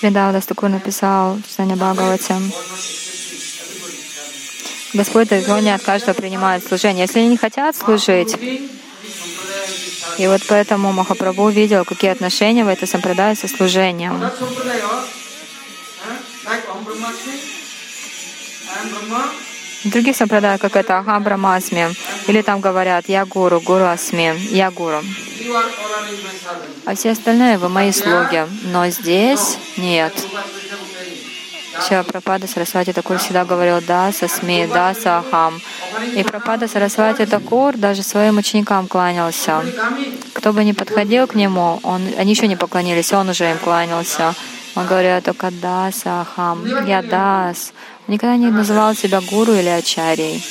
Вриндава 0.00 0.40
Такур 0.40 0.68
написал 0.68 1.34
в 1.36 1.50
Читане 1.50 1.74
Бхагавате. 1.74 2.34
Господь 4.94 5.30
не 5.30 5.74
от 5.74 5.82
каждого 5.82 6.14
принимает 6.14 6.66
служение. 6.66 7.06
Если 7.06 7.18
они 7.18 7.28
не 7.28 7.36
хотят 7.36 7.76
служить, 7.76 8.36
и 10.18 10.26
вот 10.26 10.42
поэтому 10.48 10.92
Махапрабху 10.92 11.48
видел, 11.48 11.84
какие 11.84 12.10
отношения 12.10 12.64
в 12.64 12.68
этой 12.68 12.88
сампрадай 12.88 13.36
со 13.36 13.46
служением. 13.48 14.20
В 19.84 19.90
других 19.90 20.16
сампрадаях, 20.16 20.60
как 20.60 20.74
это 20.74 20.98
Ахам 20.98 21.22
Брамасми, 21.22 21.88
или 22.26 22.42
там 22.42 22.60
говорят 22.60 23.08
«Я 23.08 23.24
гуру, 23.24 23.60
гуру 23.60 23.86
асми», 23.86 24.34
«Я 24.50 24.70
гуру». 24.72 25.00
А 26.84 26.94
все 26.96 27.12
остальные 27.12 27.58
вы 27.58 27.68
мои 27.68 27.92
слуги. 27.92 28.44
Но 28.64 28.88
здесь 28.88 29.56
нет. 29.76 30.12
Все, 31.80 32.02
Прабхада 32.02 32.48
Сарасвати 32.48 32.92
Такур 32.92 33.18
всегда 33.18 33.44
говорил 33.44 33.80
«да, 33.80 34.10
сасми, 34.12 34.68
да, 34.72 34.94
сахам». 34.94 35.60
И 36.14 36.22
Прабхада 36.22 36.68
Сарасвати 36.68 37.26
Такур 37.26 37.76
даже 37.76 38.02
своим 38.02 38.38
ученикам 38.38 38.86
кланялся. 38.86 39.62
Кто 40.34 40.52
бы 40.52 40.64
ни 40.64 40.72
подходил 40.72 41.26
к 41.26 41.34
нему, 41.34 41.80
он, 41.82 42.02
они 42.18 42.32
еще 42.32 42.46
не 42.48 42.56
поклонились, 42.56 43.12
он 43.12 43.28
уже 43.28 43.50
им 43.50 43.58
кланялся. 43.58 44.34
Он 44.74 44.86
говорил 44.86 45.20
только 45.22 45.50
«да, 45.50 45.90
сахам», 45.92 46.64
«я 46.86 47.02
дас». 47.02 47.72
Он 48.06 48.14
никогда 48.14 48.36
не 48.36 48.50
называл 48.50 48.94
себя 48.94 49.20
гуру 49.20 49.52
или 49.52 49.68
ачарей. 49.68 50.44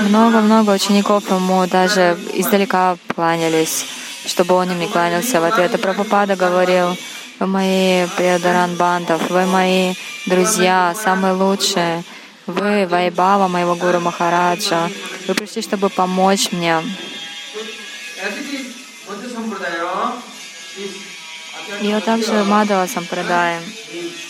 Много-много 0.00 0.70
учеников 0.70 1.28
ему 1.30 1.66
даже 1.66 2.16
издалека 2.34 2.96
кланялись, 3.14 3.86
чтобы 4.24 4.54
он 4.54 4.70
им 4.70 4.78
не 4.78 4.86
кланялся 4.86 5.40
в 5.40 5.44
ответ. 5.44 5.74
И 5.74 5.78
Прабхупада 5.78 6.36
говорил, 6.36 6.96
вы 7.38 7.46
мои 7.46 8.06
предаран 8.16 8.76
бандов, 8.76 9.30
вы 9.30 9.46
мои 9.46 9.94
друзья, 10.26 10.94
самые 10.94 11.34
лучшие. 11.34 12.04
Вы 12.46 12.86
Вайбава 12.86 13.48
моего 13.48 13.74
Гуру 13.74 14.00
Махараджа. 14.00 14.88
Вы 15.26 15.34
пришли, 15.34 15.62
чтобы 15.62 15.90
помочь 15.90 16.52
мне. 16.52 16.80
Вот 21.82 22.04
также 22.04 22.44
Мадава 22.44 22.86
Сампрадай. 22.86 23.58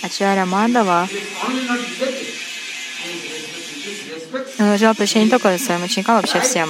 Ачаря 0.03 0.47
Мадава 0.47 1.09
он 4.59 4.67
выражал 4.67 4.95
прощение 4.95 5.27
не 5.27 5.31
только 5.31 5.59
своим 5.59 5.85
ученикам, 5.85 6.17
а 6.17 6.21
вообще 6.21 6.41
всем. 6.41 6.69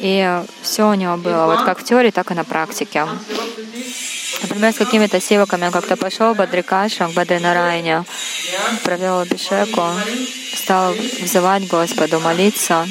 И 0.00 0.42
все 0.62 0.88
у 0.88 0.94
него 0.94 1.16
было, 1.16 1.46
вот 1.46 1.64
как 1.64 1.80
в 1.80 1.84
теории, 1.84 2.10
так 2.10 2.30
и 2.30 2.34
на 2.34 2.44
практике. 2.44 3.06
Например, 4.42 4.72
с 4.72 4.76
какими-то 4.76 5.20
сиваками 5.20 5.66
он 5.66 5.72
как-то 5.72 5.96
пошел 5.96 6.32
в 6.32 6.36
Бадрикашрам, 6.36 7.10
к 7.10 7.14
Бадринарайне, 7.14 8.04
провел 8.84 9.20
Абишеку, 9.20 9.82
стал 10.54 10.94
взывать 11.20 11.66
Господу, 11.66 12.20
молиться. 12.20 12.86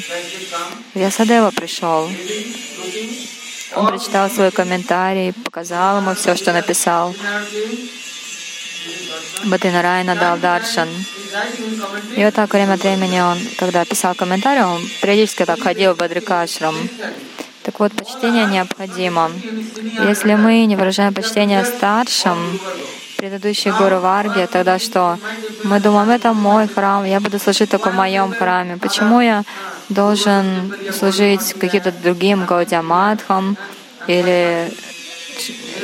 Вьясадева 0.94 1.50
пришел. 1.50 2.10
Он 3.74 3.86
прочитал 3.86 4.30
свой 4.30 4.50
комментарий, 4.50 5.32
показал 5.32 5.98
ему 5.98 6.14
все, 6.14 6.36
что 6.36 6.52
написал. 6.52 7.14
Бадринарайна 9.44 10.16
дал 10.16 10.36
даршан. 10.36 10.88
И 12.16 12.24
вот 12.24 12.34
так 12.34 12.52
время 12.52 12.74
от 12.74 12.80
времени 12.80 13.20
он, 13.20 13.38
когда 13.58 13.84
писал 13.84 14.14
комментарий, 14.14 14.62
он 14.62 14.80
периодически 15.02 15.44
так 15.44 15.60
ходил 15.60 15.94
Бадрикашрам. 15.94 16.74
Так 17.62 17.80
вот, 17.80 17.92
почтение 17.92 18.46
необходимо. 18.46 19.30
Если 20.08 20.34
мы 20.34 20.64
не 20.64 20.76
выражаем 20.76 21.12
почтение 21.12 21.64
старшим, 21.64 22.38
предыдущей 23.18 23.72
гуру 23.72 23.98
Варги, 23.98 24.46
тогда 24.46 24.78
что? 24.78 25.18
Мы 25.64 25.80
думаем, 25.80 26.08
это 26.08 26.32
мой 26.32 26.68
храм, 26.68 27.04
я 27.04 27.20
буду 27.20 27.38
служить 27.38 27.68
только 27.70 27.90
в 27.90 27.94
моем 27.94 28.32
храме. 28.32 28.76
Почему 28.76 29.20
я 29.20 29.42
должен 29.88 30.72
служить 30.92 31.54
каким-то 31.54 31.92
другим 31.92 32.46
Гаудиаматхам? 32.46 33.56
Или 34.06 34.72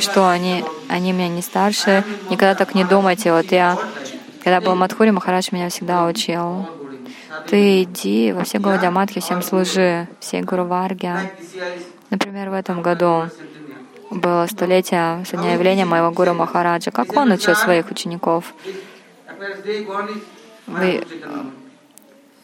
что 0.01 0.29
они, 0.29 0.65
они 0.89 1.13
меня 1.13 1.29
не 1.29 1.43
старше? 1.43 2.05
Никогда 2.31 2.55
так 2.55 2.75
не 2.75 2.85
думайте. 2.85 3.33
Вот 3.33 3.51
я, 3.53 3.77
когда 4.45 4.61
был 4.61 4.75
Мадхури, 4.75 5.11
Махарадж 5.11 5.49
меня 5.53 5.71
всегда 5.71 6.05
учил. 6.07 6.69
Ты 7.49 7.83
иди 7.83 8.31
во 8.33 8.45
все 8.45 8.59
Гаудиаматхи, 8.59 9.21
всем 9.21 9.43
служи, 9.43 10.07
всей 10.21 10.43
Гуру 10.43 10.65
is 10.65 11.21
Например, 12.11 12.51
в 12.51 12.53
этом 12.53 12.83
году 12.83 13.25
было 14.11 14.47
столетие 14.47 15.25
со 15.25 15.39
дня 15.39 15.55
явления 15.55 15.87
моего 15.87 16.11
гуру 16.11 16.35
Махараджа. 16.35 16.91
Как 16.91 17.17
он 17.17 17.33
учил 17.33 17.55
своих 17.55 17.91
учеников? 17.91 18.53
Вы, 20.67 21.05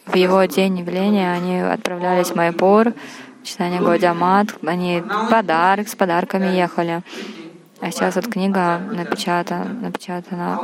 в 0.07 0.15
его 0.15 0.43
день 0.45 0.79
явления 0.79 1.31
они 1.31 1.59
отправлялись 1.59 2.29
в 2.29 2.35
Майпур, 2.35 2.93
читание 3.43 3.79
Гаудиамат, 3.79 4.55
они 4.65 5.03
подарок, 5.29 5.87
с 5.87 5.95
подарками 5.95 6.47
ехали. 6.47 7.03
А 7.79 7.91
сейчас 7.91 8.15
вот 8.15 8.27
книга 8.27 8.79
напечатана, 8.79 9.65
напечатана 9.65 10.59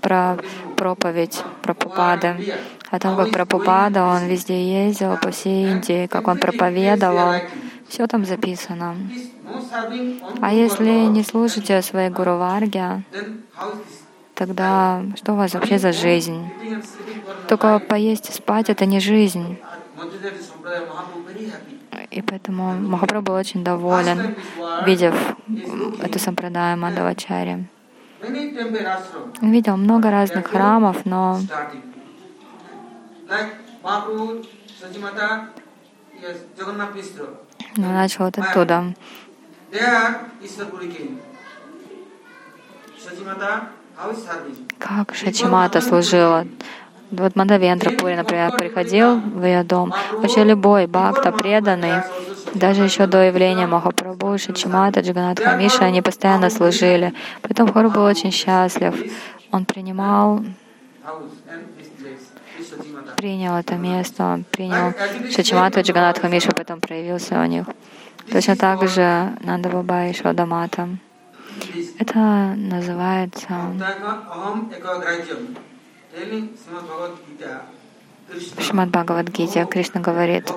про 0.00 0.38
проповедь 0.76 1.42
Прабхупады. 1.62 2.54
О 2.90 2.98
том, 2.98 3.16
как 3.16 3.30
Прабхупада, 3.30 4.04
он 4.04 4.26
везде 4.26 4.86
ездил, 4.86 5.16
по 5.16 5.30
всей 5.30 5.70
Индии, 5.70 6.06
как 6.06 6.28
он 6.28 6.38
проповедовал. 6.38 7.40
Все 7.88 8.06
там 8.06 8.24
записано. 8.24 8.96
А 10.40 10.52
если 10.52 11.06
не 11.06 11.22
слушаете 11.22 11.82
своей 11.82 12.10
Гуру 12.10 12.32
this? 12.32 13.02
тогда 14.40 15.02
что 15.16 15.34
у 15.34 15.36
вас 15.36 15.52
вообще 15.52 15.78
за 15.78 15.92
жизнь? 15.92 16.48
Только 17.46 17.78
поесть 17.78 18.30
и 18.30 18.32
спать— 18.32 18.70
это 18.74 18.86
не 18.86 18.98
жизнь. 19.00 19.58
И 22.10 22.22
поэтому 22.22 22.72
Махапрабху 22.72 23.26
был 23.26 23.34
очень 23.34 23.62
доволен, 23.62 24.34
видев 24.86 25.14
эту 26.02 26.18
сампрадаю 26.18 26.78
Мадавачари. 26.78 27.66
Видел 29.50 29.76
много 29.76 30.10
разных 30.10 30.48
храмов, 30.48 31.04
но 31.04 31.40
Mishra. 36.94 37.36
он 37.76 37.94
начал 37.94 38.24
вот 38.24 38.38
оттуда. 38.38 38.94
Как 44.78 45.14
Шачимата 45.14 45.80
служила. 45.80 46.46
Вот 47.10 47.34
Мадавендра 47.34 47.90
Пури, 47.90 48.14
например, 48.14 48.52
приходил 48.52 49.18
в 49.18 49.44
ее 49.44 49.64
дом. 49.64 49.92
Вообще 50.12 50.44
любой 50.44 50.86
бхакта, 50.86 51.32
преданный, 51.32 52.02
даже 52.54 52.82
еще 52.82 53.06
до 53.06 53.26
явления 53.26 53.66
Махапрабху, 53.66 54.38
Шачимата, 54.38 55.00
Джаганат 55.00 55.40
Хамиша, 55.40 55.84
они 55.84 56.02
постоянно 56.02 56.50
служили. 56.50 57.14
Поэтому 57.42 57.72
Хару 57.72 57.90
был 57.90 58.04
очень 58.04 58.32
счастлив. 58.32 58.94
Он 59.52 59.64
принимал, 59.64 60.42
принял 63.16 63.54
это 63.56 63.74
место, 63.74 64.24
он 64.24 64.44
принял 64.44 64.94
Шачимату, 65.30 65.80
Джаганат 65.80 66.18
Хамишу, 66.18 66.50
потом 66.52 66.80
проявился 66.80 67.40
у 67.40 67.44
них. 67.44 67.66
Точно 68.30 68.56
так 68.56 68.86
же 68.88 69.32
Нанда 69.40 69.68
Баба 69.68 70.06
и 70.06 70.12
Шодамата. 70.12 70.88
Это 71.98 72.18
называется 72.56 73.48
Krishna, 78.30 78.60
Шимад 78.60 78.90
Бхагавадгите. 78.90 79.66
Кришна 79.66 80.00
говорит, 80.00 80.48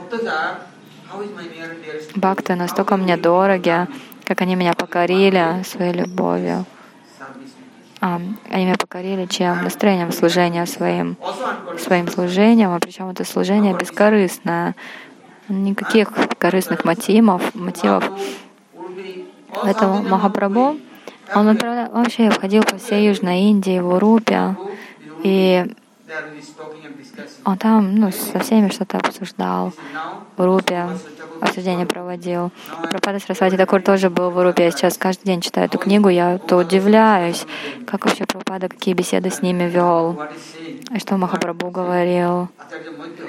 Бхакты 2.15 2.55
настолько 2.55 2.97
мне 2.97 3.17
дороги, 3.17 3.87
как 4.25 4.41
они 4.41 4.55
меня 4.55 4.73
покорили 4.73 5.63
своей 5.63 5.93
любовью. 5.93 6.65
А, 8.01 8.19
они 8.49 8.65
меня 8.65 8.75
покорили 8.75 9.25
чем? 9.27 9.63
Настроением 9.63 10.11
служения 10.11 10.65
своим, 10.65 11.15
своим 11.79 12.09
служением, 12.09 12.73
а 12.73 12.79
причем 12.79 13.09
это 13.09 13.23
служение 13.23 13.73
бескорыстное. 13.73 14.75
Никаких 15.47 16.09
корыстных 16.37 16.83
мотивов, 16.85 17.55
мотивов. 17.55 18.03
Поэтому 19.61 20.01
Махапрабху, 20.03 20.77
он 21.33 21.57
вообще 21.93 22.29
входил 22.29 22.63
по 22.63 22.77
всей 22.77 23.07
Южной 23.07 23.41
Индии, 23.43 23.79
в 23.79 23.87
Урупе, 23.87 24.55
и 25.23 25.65
он 27.45 27.57
там 27.57 27.95
ну, 27.95 28.11
со 28.11 28.39
всеми 28.39 28.69
что-то 28.69 28.97
обсуждал. 28.97 29.73
В 30.35 30.41
Урупе 30.41 30.87
обсуждение 31.41 31.85
проводил. 31.85 32.51
Пропада 32.89 33.19
Сарасвати 33.19 33.57
Такур 33.57 33.81
тоже 33.81 34.09
был 34.09 34.29
в 34.29 34.37
Урупе. 34.37 34.65
Я 34.65 34.71
сейчас 34.71 34.97
каждый 34.97 35.25
день 35.25 35.41
читаю 35.41 35.67
эту 35.67 35.77
книгу, 35.77 36.09
я 36.09 36.37
то 36.37 36.57
удивляюсь, 36.57 37.45
как 37.85 38.05
вообще 38.05 38.25
Пропада, 38.25 38.69
какие 38.69 38.93
беседы 38.93 39.29
с 39.29 39.41
ними 39.41 39.63
вел. 39.63 40.21
И 40.93 40.99
что 40.99 41.17
Махапрабху 41.17 41.69
говорил, 41.69 42.49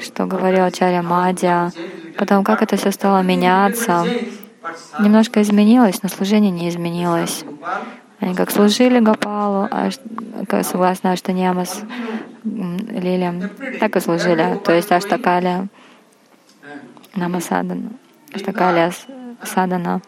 что 0.00 0.26
говорил 0.26 0.64
Ачарья 0.64 1.02
Мадья, 1.02 1.72
потом 2.18 2.44
как 2.44 2.62
это 2.62 2.76
все 2.76 2.90
стало 2.90 3.22
меняться. 3.22 4.04
Немножко 5.00 5.42
изменилось, 5.42 6.02
но 6.02 6.08
служение 6.08 6.50
не 6.50 6.68
изменилось. 6.68 7.44
Они 8.24 8.34
как 8.34 8.50
служили 8.50 9.00
Гопалу, 9.00 9.68
а 9.70 9.90
согласно 10.62 11.12
Аштаниамас 11.12 11.82
Лилям, 12.42 13.50
так 13.80 13.96
и 13.96 14.00
служили. 14.00 14.58
То 14.64 14.72
есть 14.72 14.90
Аштакали 14.90 15.68
Намасадана, 17.14 17.90
Аштакали 18.32 18.78
Ас- 18.78 19.06
Садана. 19.42 20.00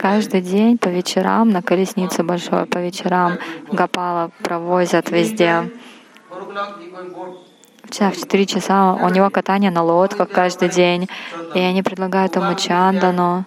Каждый 0.00 0.40
день 0.40 0.76
по 0.76 0.88
вечерам 0.88 1.50
на 1.50 1.62
колесницу 1.62 2.24
большой, 2.24 2.66
по 2.66 2.78
вечерам 2.78 3.38
Гопала 3.70 4.32
провозят 4.42 5.12
везде. 5.12 5.70
Вчера 7.84 8.10
в 8.10 8.16
4 8.16 8.46
часа 8.46 8.94
у 8.94 9.08
него 9.08 9.30
катание 9.30 9.70
на 9.70 9.84
лодках 9.84 10.30
каждый 10.30 10.68
день, 10.68 11.08
и 11.54 11.60
они 11.60 11.84
предлагают 11.84 12.34
ему 12.34 12.56
чандану. 12.56 13.44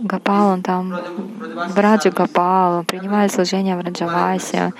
Гопал, 0.00 0.50
он 0.50 0.62
там, 0.62 0.90
в 0.90 2.10
Гопал, 2.10 2.78
он 2.78 2.84
принимает 2.84 3.32
служение 3.32 3.76
в 3.76 3.80
Раджавасе. 3.80 4.72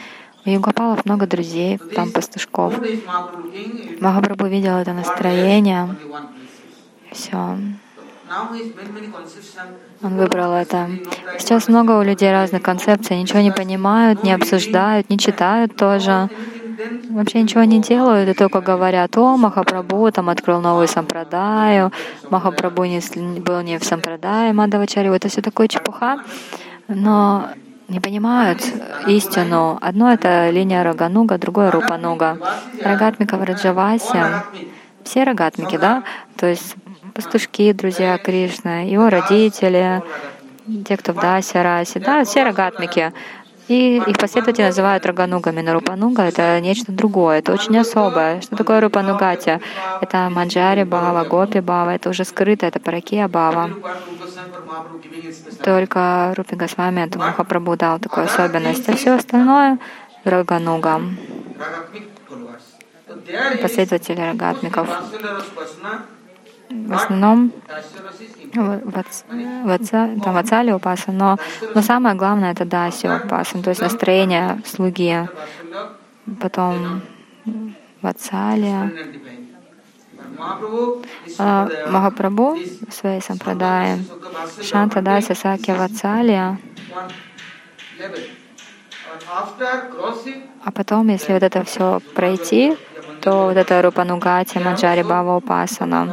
У 0.44 0.50
Югопалов 0.50 1.04
много 1.04 1.26
друзей, 1.26 1.78
там 1.94 2.10
пастушков. 2.10 2.74
Махапрабху 4.00 4.46
видел 4.46 4.76
это 4.76 4.92
настроение, 4.92 5.94
все. 7.12 7.58
Он 10.02 10.16
выбрал 10.16 10.54
это. 10.54 10.88
Сейчас 11.38 11.68
много 11.68 11.92
у 11.92 12.02
людей 12.02 12.32
разных 12.32 12.62
концепций, 12.62 13.20
ничего 13.20 13.40
не 13.40 13.52
понимают, 13.52 14.24
не 14.24 14.32
обсуждают, 14.32 15.10
не 15.10 15.18
читают 15.18 15.76
тоже. 15.76 16.28
Вообще 17.10 17.42
ничего 17.42 17.64
не 17.64 17.80
делают 17.80 18.28
и 18.28 18.34
только 18.34 18.60
говорят, 18.60 19.16
о, 19.16 19.36
Махапрабху 19.36 20.10
там 20.10 20.28
открыл 20.28 20.60
новую 20.60 20.88
сампрадаю, 20.88 21.92
Махапрабху 22.30 22.84
не, 22.84 23.00
был 23.40 23.60
не 23.62 23.78
в 23.78 23.84
сампрадае 23.84 24.52
Мадавачари, 24.52 25.14
это 25.14 25.28
все 25.28 25.42
такое 25.42 25.68
чепуха. 25.68 26.18
Но 26.88 27.48
не 27.88 28.00
понимают 28.00 28.62
истину. 29.06 29.78
Одно— 29.80 30.12
это 30.14 30.50
линия 30.50 30.82
Рагануга, 30.82 31.38
другое— 31.38 31.70
Рупануга. 31.72 32.38
Рагатмика 32.82 33.36
в 33.36 33.44
все 35.04 35.24
рогатмики, 35.24 35.76
да, 35.76 36.04
то 36.36 36.46
есть 36.46 36.76
пастушки, 37.14 37.72
друзья 37.72 38.16
Кришны, 38.18 38.88
его 38.88 39.10
родители, 39.10 40.02
те, 40.86 40.96
кто 40.96 41.12
в 41.12 41.16
Дасе, 41.16 41.62
Расе, 41.62 42.00
да, 42.00 42.24
все 42.24 42.44
рогатмики. 42.44 43.12
И 43.72 44.02
их 44.06 44.18
последователи 44.18 44.66
называют 44.66 45.06
раганугами. 45.06 45.62
Но 45.62 45.72
рупануга— 45.72 46.22
это 46.30 46.60
нечто 46.60 46.92
другое, 46.92 47.38
это 47.38 47.52
очень 47.52 47.78
особое. 47.78 48.42
Что 48.42 48.56
такое 48.56 48.80
рупанугати? 48.82 49.60
Это 50.02 50.28
манджари 50.30 50.84
бава, 50.84 51.24
гопи 51.24 51.60
бава, 51.60 51.94
это 51.94 52.10
уже 52.10 52.24
скрыто, 52.24 52.66
это 52.66 52.80
паракия 52.80 53.28
бава. 53.28 53.70
Только 55.64 56.34
Рупи 56.36 56.54
Госвами 56.56 57.00
это 57.00 57.18
Махапрабху 57.18 57.76
дал 57.76 57.98
такую 57.98 58.26
особенность, 58.26 58.88
а 58.88 58.96
все 58.96 59.12
остальное— 59.12 59.78
рагануга. 60.24 61.00
Последователи 63.62 64.20
рагатмиков. 64.20 64.88
В 66.86 66.92
основном 66.92 67.52
в 68.54 69.04
там 70.24 70.34
Вацали 70.34 70.72
упасан, 70.72 71.16
но, 71.16 71.38
но 71.74 71.82
самое 71.82 72.14
главное 72.14 72.52
это 72.52 72.64
Даси 72.64 73.08
упасан, 73.08 73.62
то 73.62 73.70
есть 73.70 73.80
настроение 73.80 74.62
слуги. 74.66 75.28
Потом 76.40 77.02
Вацалия. 78.02 78.92
А 81.38 81.68
Махапрабху. 81.90 82.58
В 82.88 82.92
своей 82.92 83.20
сампрадае 83.20 84.04
Шанта 84.62 85.00
Дася 85.02 85.34
Сакя 85.34 85.74
Вацалия. 85.74 86.58
А 90.64 90.70
потом, 90.70 91.08
если 91.08 91.32
вот 91.32 91.42
это 91.42 91.64
все 91.64 92.00
пройти, 92.14 92.76
то 93.20 93.46
вот 93.46 93.56
это 93.56 93.82
Рупанугати, 93.82 94.58
Маджари 94.58 95.02
Бава 95.02 95.36
Упасана, 95.36 96.12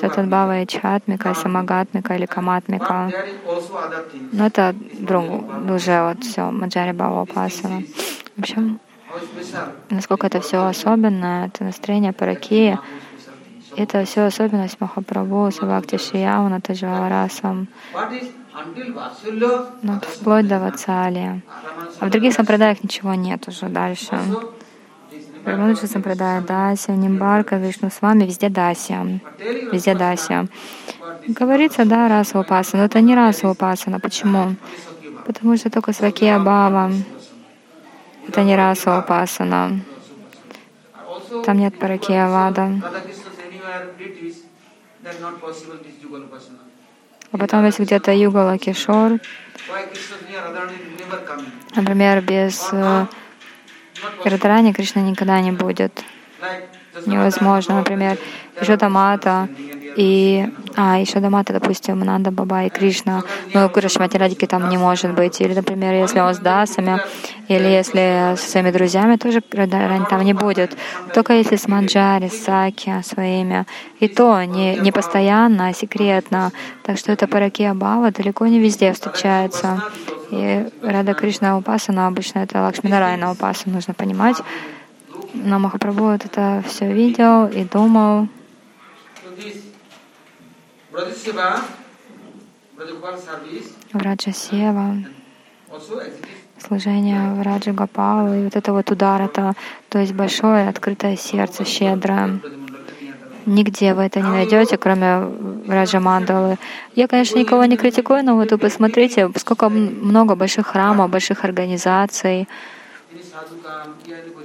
этот 0.00 0.28
Бава 0.28 0.60
и 0.60 0.66
Чатмика, 0.66 1.34
Самагатмика 1.34 2.14
или 2.14 2.26
Каматмика. 2.26 3.10
Но 4.32 4.46
это 4.46 4.74
друг, 4.98 5.24
уже 5.70 6.02
вот 6.02 6.24
все, 6.24 6.50
Маджари 6.50 6.92
Бава 6.92 7.22
Упасана. 7.22 7.82
В 8.36 8.40
общем, 8.40 8.80
насколько 9.90 10.26
это 10.26 10.40
все 10.40 10.64
особенное, 10.64 11.46
это 11.46 11.64
настроение 11.64 12.12
Паракии, 12.12 12.78
это 13.76 14.04
все 14.04 14.22
особенность 14.22 14.80
Махапрабху, 14.80 15.50
Савакти 15.50 15.98
Шиявана, 15.98 16.60
Таджаварасам, 16.60 17.68
ну, 19.82 20.00
вплоть 20.00 20.48
до 20.48 20.58
Вацалия. 20.58 21.42
А 22.00 22.06
в 22.06 22.10
других 22.10 22.34
сампрадаях 22.34 22.82
ничего 22.82 23.14
нет 23.14 23.46
уже 23.48 23.68
дальше. 23.68 24.18
Рамануджа 25.48 25.86
Сампрадая 25.86 26.42
Дася, 26.42 26.92
Нимбарка, 26.92 27.56
Вишну 27.56 27.90
с 27.90 28.02
вами 28.02 28.24
везде 28.24 28.50
Дася. 28.50 29.20
Везде 29.72 29.94
Дася. 29.94 30.46
Говорится, 31.26 31.84
да, 31.86 32.08
раса 32.08 32.38
упасана, 32.38 32.82
но 32.82 32.86
это 32.86 33.00
не 33.00 33.14
раса 33.14 33.48
упасана. 33.48 33.98
Почему? 33.98 34.56
Потому 35.26 35.56
что 35.56 35.70
только 35.70 35.92
Свакия 35.94 36.38
Бава. 36.38 36.92
Это 38.28 38.42
не 38.42 38.56
раса 38.56 38.98
упасана. 38.98 39.80
Там 41.46 41.58
нет 41.58 41.78
Паракия 41.78 42.28
Вада. 42.28 42.70
А 47.32 47.38
потом, 47.38 47.64
если 47.64 47.84
где-то 47.84 48.12
Югала 48.12 48.58
Кишор, 48.58 49.18
например, 51.74 52.20
без 52.20 52.70
Радharани 54.24 54.72
Кришна 54.72 55.02
никогда 55.02 55.40
не 55.40 55.52
будет. 55.52 56.04
Невозможно. 57.06 57.76
Например, 57.76 58.18
Ишодамата 58.60 59.48
и... 59.96 60.46
А, 60.76 61.02
Ишодамата, 61.02 61.52
допустим, 61.52 61.98
Нанда 61.98 62.30
Баба 62.30 62.62
и 62.64 62.68
Кришна. 62.68 63.22
Но 63.52 63.68
Гурашмати 63.68 64.16
Радики 64.16 64.46
там 64.46 64.68
не 64.68 64.78
может 64.78 65.12
быть. 65.12 65.40
Или, 65.40 65.54
например, 65.54 65.94
если 65.94 66.20
он 66.20 66.34
с 66.34 66.38
Дасами, 66.38 67.00
или 67.48 67.66
если 67.66 68.36
со 68.36 68.50
своими 68.50 68.70
друзьями, 68.70 69.16
тоже 69.16 69.42
Радharани 69.50 70.04
там 70.08 70.22
не 70.22 70.34
будет. 70.34 70.76
Только 71.14 71.32
если 71.32 71.56
с 71.56 71.66
Манджари, 71.66 72.28
с 72.28 72.44
Саки 72.44 73.02
своими. 73.02 73.66
И 73.98 74.06
то 74.06 74.40
не, 74.44 74.76
не 74.76 74.92
постоянно, 74.92 75.68
а 75.68 75.72
секретно. 75.72 76.52
Так 76.84 76.96
что 76.98 77.10
это 77.10 77.26
Паракия 77.26 77.74
Бава 77.74 78.12
далеко 78.12 78.46
не 78.46 78.60
везде 78.60 78.92
встречается. 78.92 79.82
И 80.30 80.66
Рада 80.82 81.14
Кришна 81.14 81.56
Упасана 81.58 82.06
обычно 82.06 82.40
это 82.40 82.62
Лакшминарайна 82.62 83.32
Упаса, 83.32 83.68
нужно 83.68 83.94
понимать. 83.94 84.36
Но 85.34 85.58
Махапрабху 85.58 86.04
вот 86.04 86.24
это 86.24 86.62
все 86.66 86.92
видел 86.92 87.46
и 87.46 87.64
думал. 87.64 88.28
Враджа 93.92 94.32
Сева, 94.32 94.96
служение 96.58 97.32
Враджа 97.34 97.72
Гапалу, 97.72 98.34
и 98.34 98.44
вот 98.44 98.56
это 98.56 98.72
вот 98.72 98.90
удар, 98.90 99.22
это, 99.22 99.54
то 99.88 99.98
есть 99.98 100.12
большое 100.12 100.68
открытое 100.68 101.16
сердце, 101.16 101.64
щедрое. 101.64 102.40
Нигде 103.46 103.94
вы 103.94 104.02
это 104.02 104.20
не 104.20 104.28
найдете, 104.28 104.76
кроме 104.76 105.30
Раджа 105.66 106.00
Мандалы. 106.00 106.58
Я, 106.94 107.08
конечно, 107.08 107.38
никого 107.38 107.64
не 107.64 107.76
критикую, 107.76 108.22
но 108.24 108.34
вот 108.34 108.50
вы 108.50 108.58
посмотрите, 108.58 109.30
сколько 109.36 109.68
много 109.68 110.34
больших 110.34 110.66
храмов, 110.66 111.10
больших 111.10 111.44
организаций. 111.44 112.46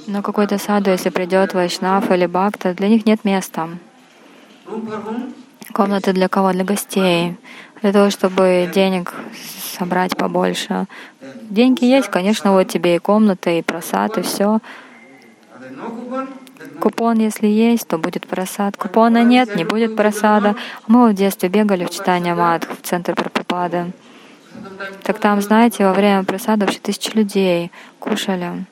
Но 0.08 0.22
какой-то 0.22 0.58
саду, 0.58 0.92
если 0.92 1.10
придет 1.10 1.54
Вайшнав 1.54 2.10
или 2.12 2.26
Бхакта, 2.26 2.74
для 2.74 2.88
них 2.88 3.06
нет 3.06 3.26
места. 3.26 3.70
Комнаты 5.74 6.14
для 6.14 6.28
кого? 6.28 6.52
Для 6.52 6.64
гостей. 6.64 7.36
Для 7.82 7.92
того, 7.92 8.10
чтобы 8.10 8.70
денег 8.74 9.14
собрать 9.78 10.16
побольше. 10.16 10.86
Деньги 11.50 11.86
есть, 11.86 12.10
конечно, 12.10 12.52
вот 12.54 12.68
тебе 12.68 12.96
и 12.96 13.00
комната, 13.00 13.50
и 13.50 13.62
просад, 13.62 14.18
и 14.18 14.22
все. 14.22 14.60
Купон, 16.80 17.20
если 17.20 17.48
есть, 17.48 17.88
то 17.88 17.98
будет 17.98 18.28
просад. 18.28 18.78
Купона 18.78 19.24
нет, 19.24 19.56
не 19.56 19.64
будет 19.64 19.96
просада. 19.96 20.56
Мы 20.88 21.10
в 21.10 21.14
детстве 21.14 21.50
бегали 21.50 21.86
в 21.86 21.90
читание 21.90 22.36
мат 22.36 22.66
в 22.66 22.86
центр 22.86 23.16
Прабхупады. 23.16 23.92
Так 25.04 25.20
там, 25.20 25.42
знаете, 25.42 25.86
во 25.86 25.94
время 25.94 26.24
просада 26.24 26.66
вообще 26.66 26.80
тысячи 26.80 27.16
людей 27.16 27.72
кушали. 28.00 28.66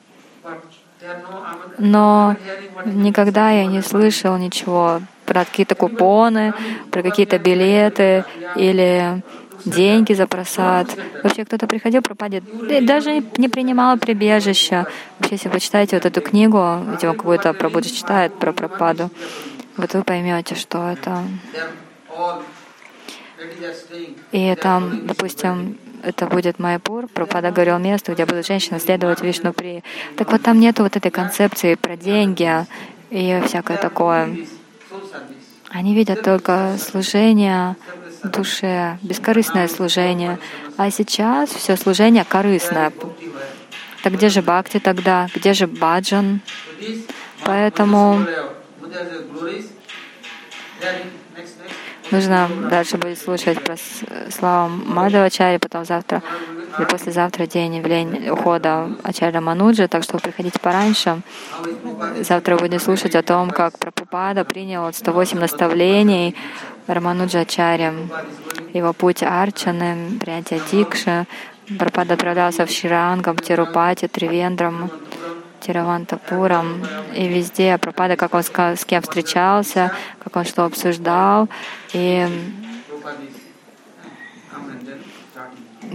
Но 1.78 2.36
никогда 2.84 3.50
я 3.50 3.66
не 3.66 3.82
слышал 3.82 4.36
ничего 4.36 5.00
про 5.26 5.44
какие-то 5.44 5.74
купоны, 5.74 6.54
про 6.90 7.02
какие-то 7.02 7.38
билеты 7.38 8.24
или 8.56 9.22
деньги 9.64 10.12
за 10.12 10.26
просад. 10.26 10.88
Вообще 11.22 11.44
кто-то 11.44 11.66
приходил, 11.66 12.02
пропадет, 12.02 12.44
даже 12.84 13.22
не 13.36 13.48
принимала 13.48 13.96
прибежище. 13.96 14.86
Вообще, 15.18 15.36
если 15.36 15.48
вы 15.48 15.60
читаете 15.60 15.96
вот 15.96 16.06
эту 16.06 16.20
книгу, 16.20 16.78
видимо, 16.90 17.14
какую-то 17.14 17.52
Прабхуда 17.52 17.88
читает 17.88 18.34
про 18.38 18.52
пропаду, 18.52 19.10
вот 19.76 19.94
вы 19.94 20.02
поймете, 20.02 20.54
что 20.54 20.88
это. 20.88 21.22
И 24.32 24.54
там, 24.56 25.06
допустим, 25.06 25.78
это 26.02 26.26
будет 26.26 26.58
Майпур, 26.58 27.06
Пропада 27.06 27.50
говорил 27.50 27.78
место, 27.78 28.12
где 28.12 28.26
будут 28.26 28.46
женщины 28.46 28.80
следовать 28.80 29.20
Вишну 29.20 29.52
при. 29.52 29.84
Так 30.16 30.32
вот 30.32 30.42
там 30.42 30.58
нету 30.58 30.82
вот 30.82 30.96
этой 30.96 31.10
концепции 31.10 31.74
про 31.76 31.96
деньги 31.96 32.66
и 33.10 33.40
всякое 33.46 33.76
такое. 33.76 34.36
Они 35.70 35.94
видят 35.94 36.22
только 36.22 36.76
служение 36.78 37.76
душе, 38.24 38.98
бескорыстное 39.02 39.68
служение. 39.68 40.38
А 40.76 40.90
сейчас 40.90 41.50
все 41.50 41.76
служение 41.76 42.24
корыстное. 42.24 42.92
Так 44.02 44.14
где 44.14 44.28
же 44.28 44.42
бхакти 44.42 44.78
тогда? 44.80 45.28
Где 45.34 45.52
же 45.54 45.66
баджан? 45.66 46.40
Поэтому 47.44 48.26
нужно 52.12 52.48
дальше 52.70 52.98
будет 52.98 53.18
слушать 53.18 53.62
про 53.64 53.76
славу 54.30 54.70
Мадавачари, 54.86 55.58
потом 55.58 55.84
завтра 55.84 56.22
или 56.78 56.86
послезавтра 56.86 57.46
день 57.46 57.76
явления 57.76 58.32
ухода 58.32 58.88
Ачарья 59.02 59.40
Мануджа, 59.40 59.88
так 59.88 60.04
что 60.04 60.18
приходите 60.18 60.58
пораньше. 60.58 61.20
Завтра 62.20 62.56
будем 62.56 62.80
слушать 62.80 63.14
о 63.14 63.22
том, 63.22 63.50
как 63.50 63.78
Прабхупада 63.78 64.44
принял 64.44 64.92
108 64.92 65.38
наставлений 65.38 66.36
Рамануджа 66.86 67.40
Ачарья, 67.40 67.92
его 68.72 68.92
путь 68.92 69.22
Арчаны, 69.22 70.18
принятие 70.20 70.60
Дикши. 70.70 71.26
Прабхупада 71.78 72.14
отправлялся 72.14 72.66
в 72.66 72.70
Ширангам, 72.70 73.36
Тирупати, 73.36 74.08
Тривендрам, 74.08 74.90
Тиравантапурам. 75.62 76.86
И 77.14 77.28
везде 77.28 77.78
Прабхупада, 77.78 78.16
как 78.16 78.34
он 78.34 78.42
с 78.42 78.84
кем 78.84 79.02
встречался, 79.02 79.92
как 80.22 80.36
он 80.36 80.44
что 80.44 80.64
обсуждал. 80.64 81.48
И 81.92 82.26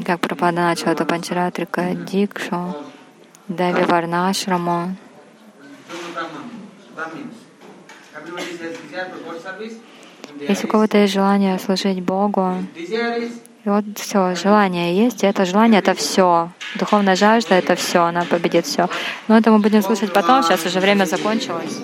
как 0.05 0.19
Пропада 0.21 0.61
начал 0.61 0.87
эту 0.89 1.05
Панчаратрика 1.05 1.93
Дикшу, 1.93 2.75
Деви 3.47 3.83
Варнашраму. 3.83 4.95
Если 10.47 10.67
у 10.67 10.69
кого-то 10.69 10.97
есть 10.97 11.13
желание 11.13 11.57
служить 11.59 12.01
Богу, 12.01 12.55
и 13.67 13.69
вот 13.69 13.83
все, 13.95 14.33
желание 14.33 14.95
есть, 14.95 15.23
и 15.23 15.27
это 15.27 15.43
желание— 15.43 15.79
это 15.81 15.93
все. 15.93 16.49
Духовная 16.75 17.17
жажда— 17.17 17.55
это 17.61 17.75
все, 17.75 17.99
она 17.99 18.23
победит 18.23 18.65
все. 18.65 18.87
Но 19.27 19.37
это 19.37 19.51
мы 19.51 19.59
будем 19.59 19.81
слушать 19.81 20.13
потом, 20.13 20.41
сейчас 20.41 20.65
уже 20.65 20.79
время 20.79 21.03
закончилось. 21.03 21.77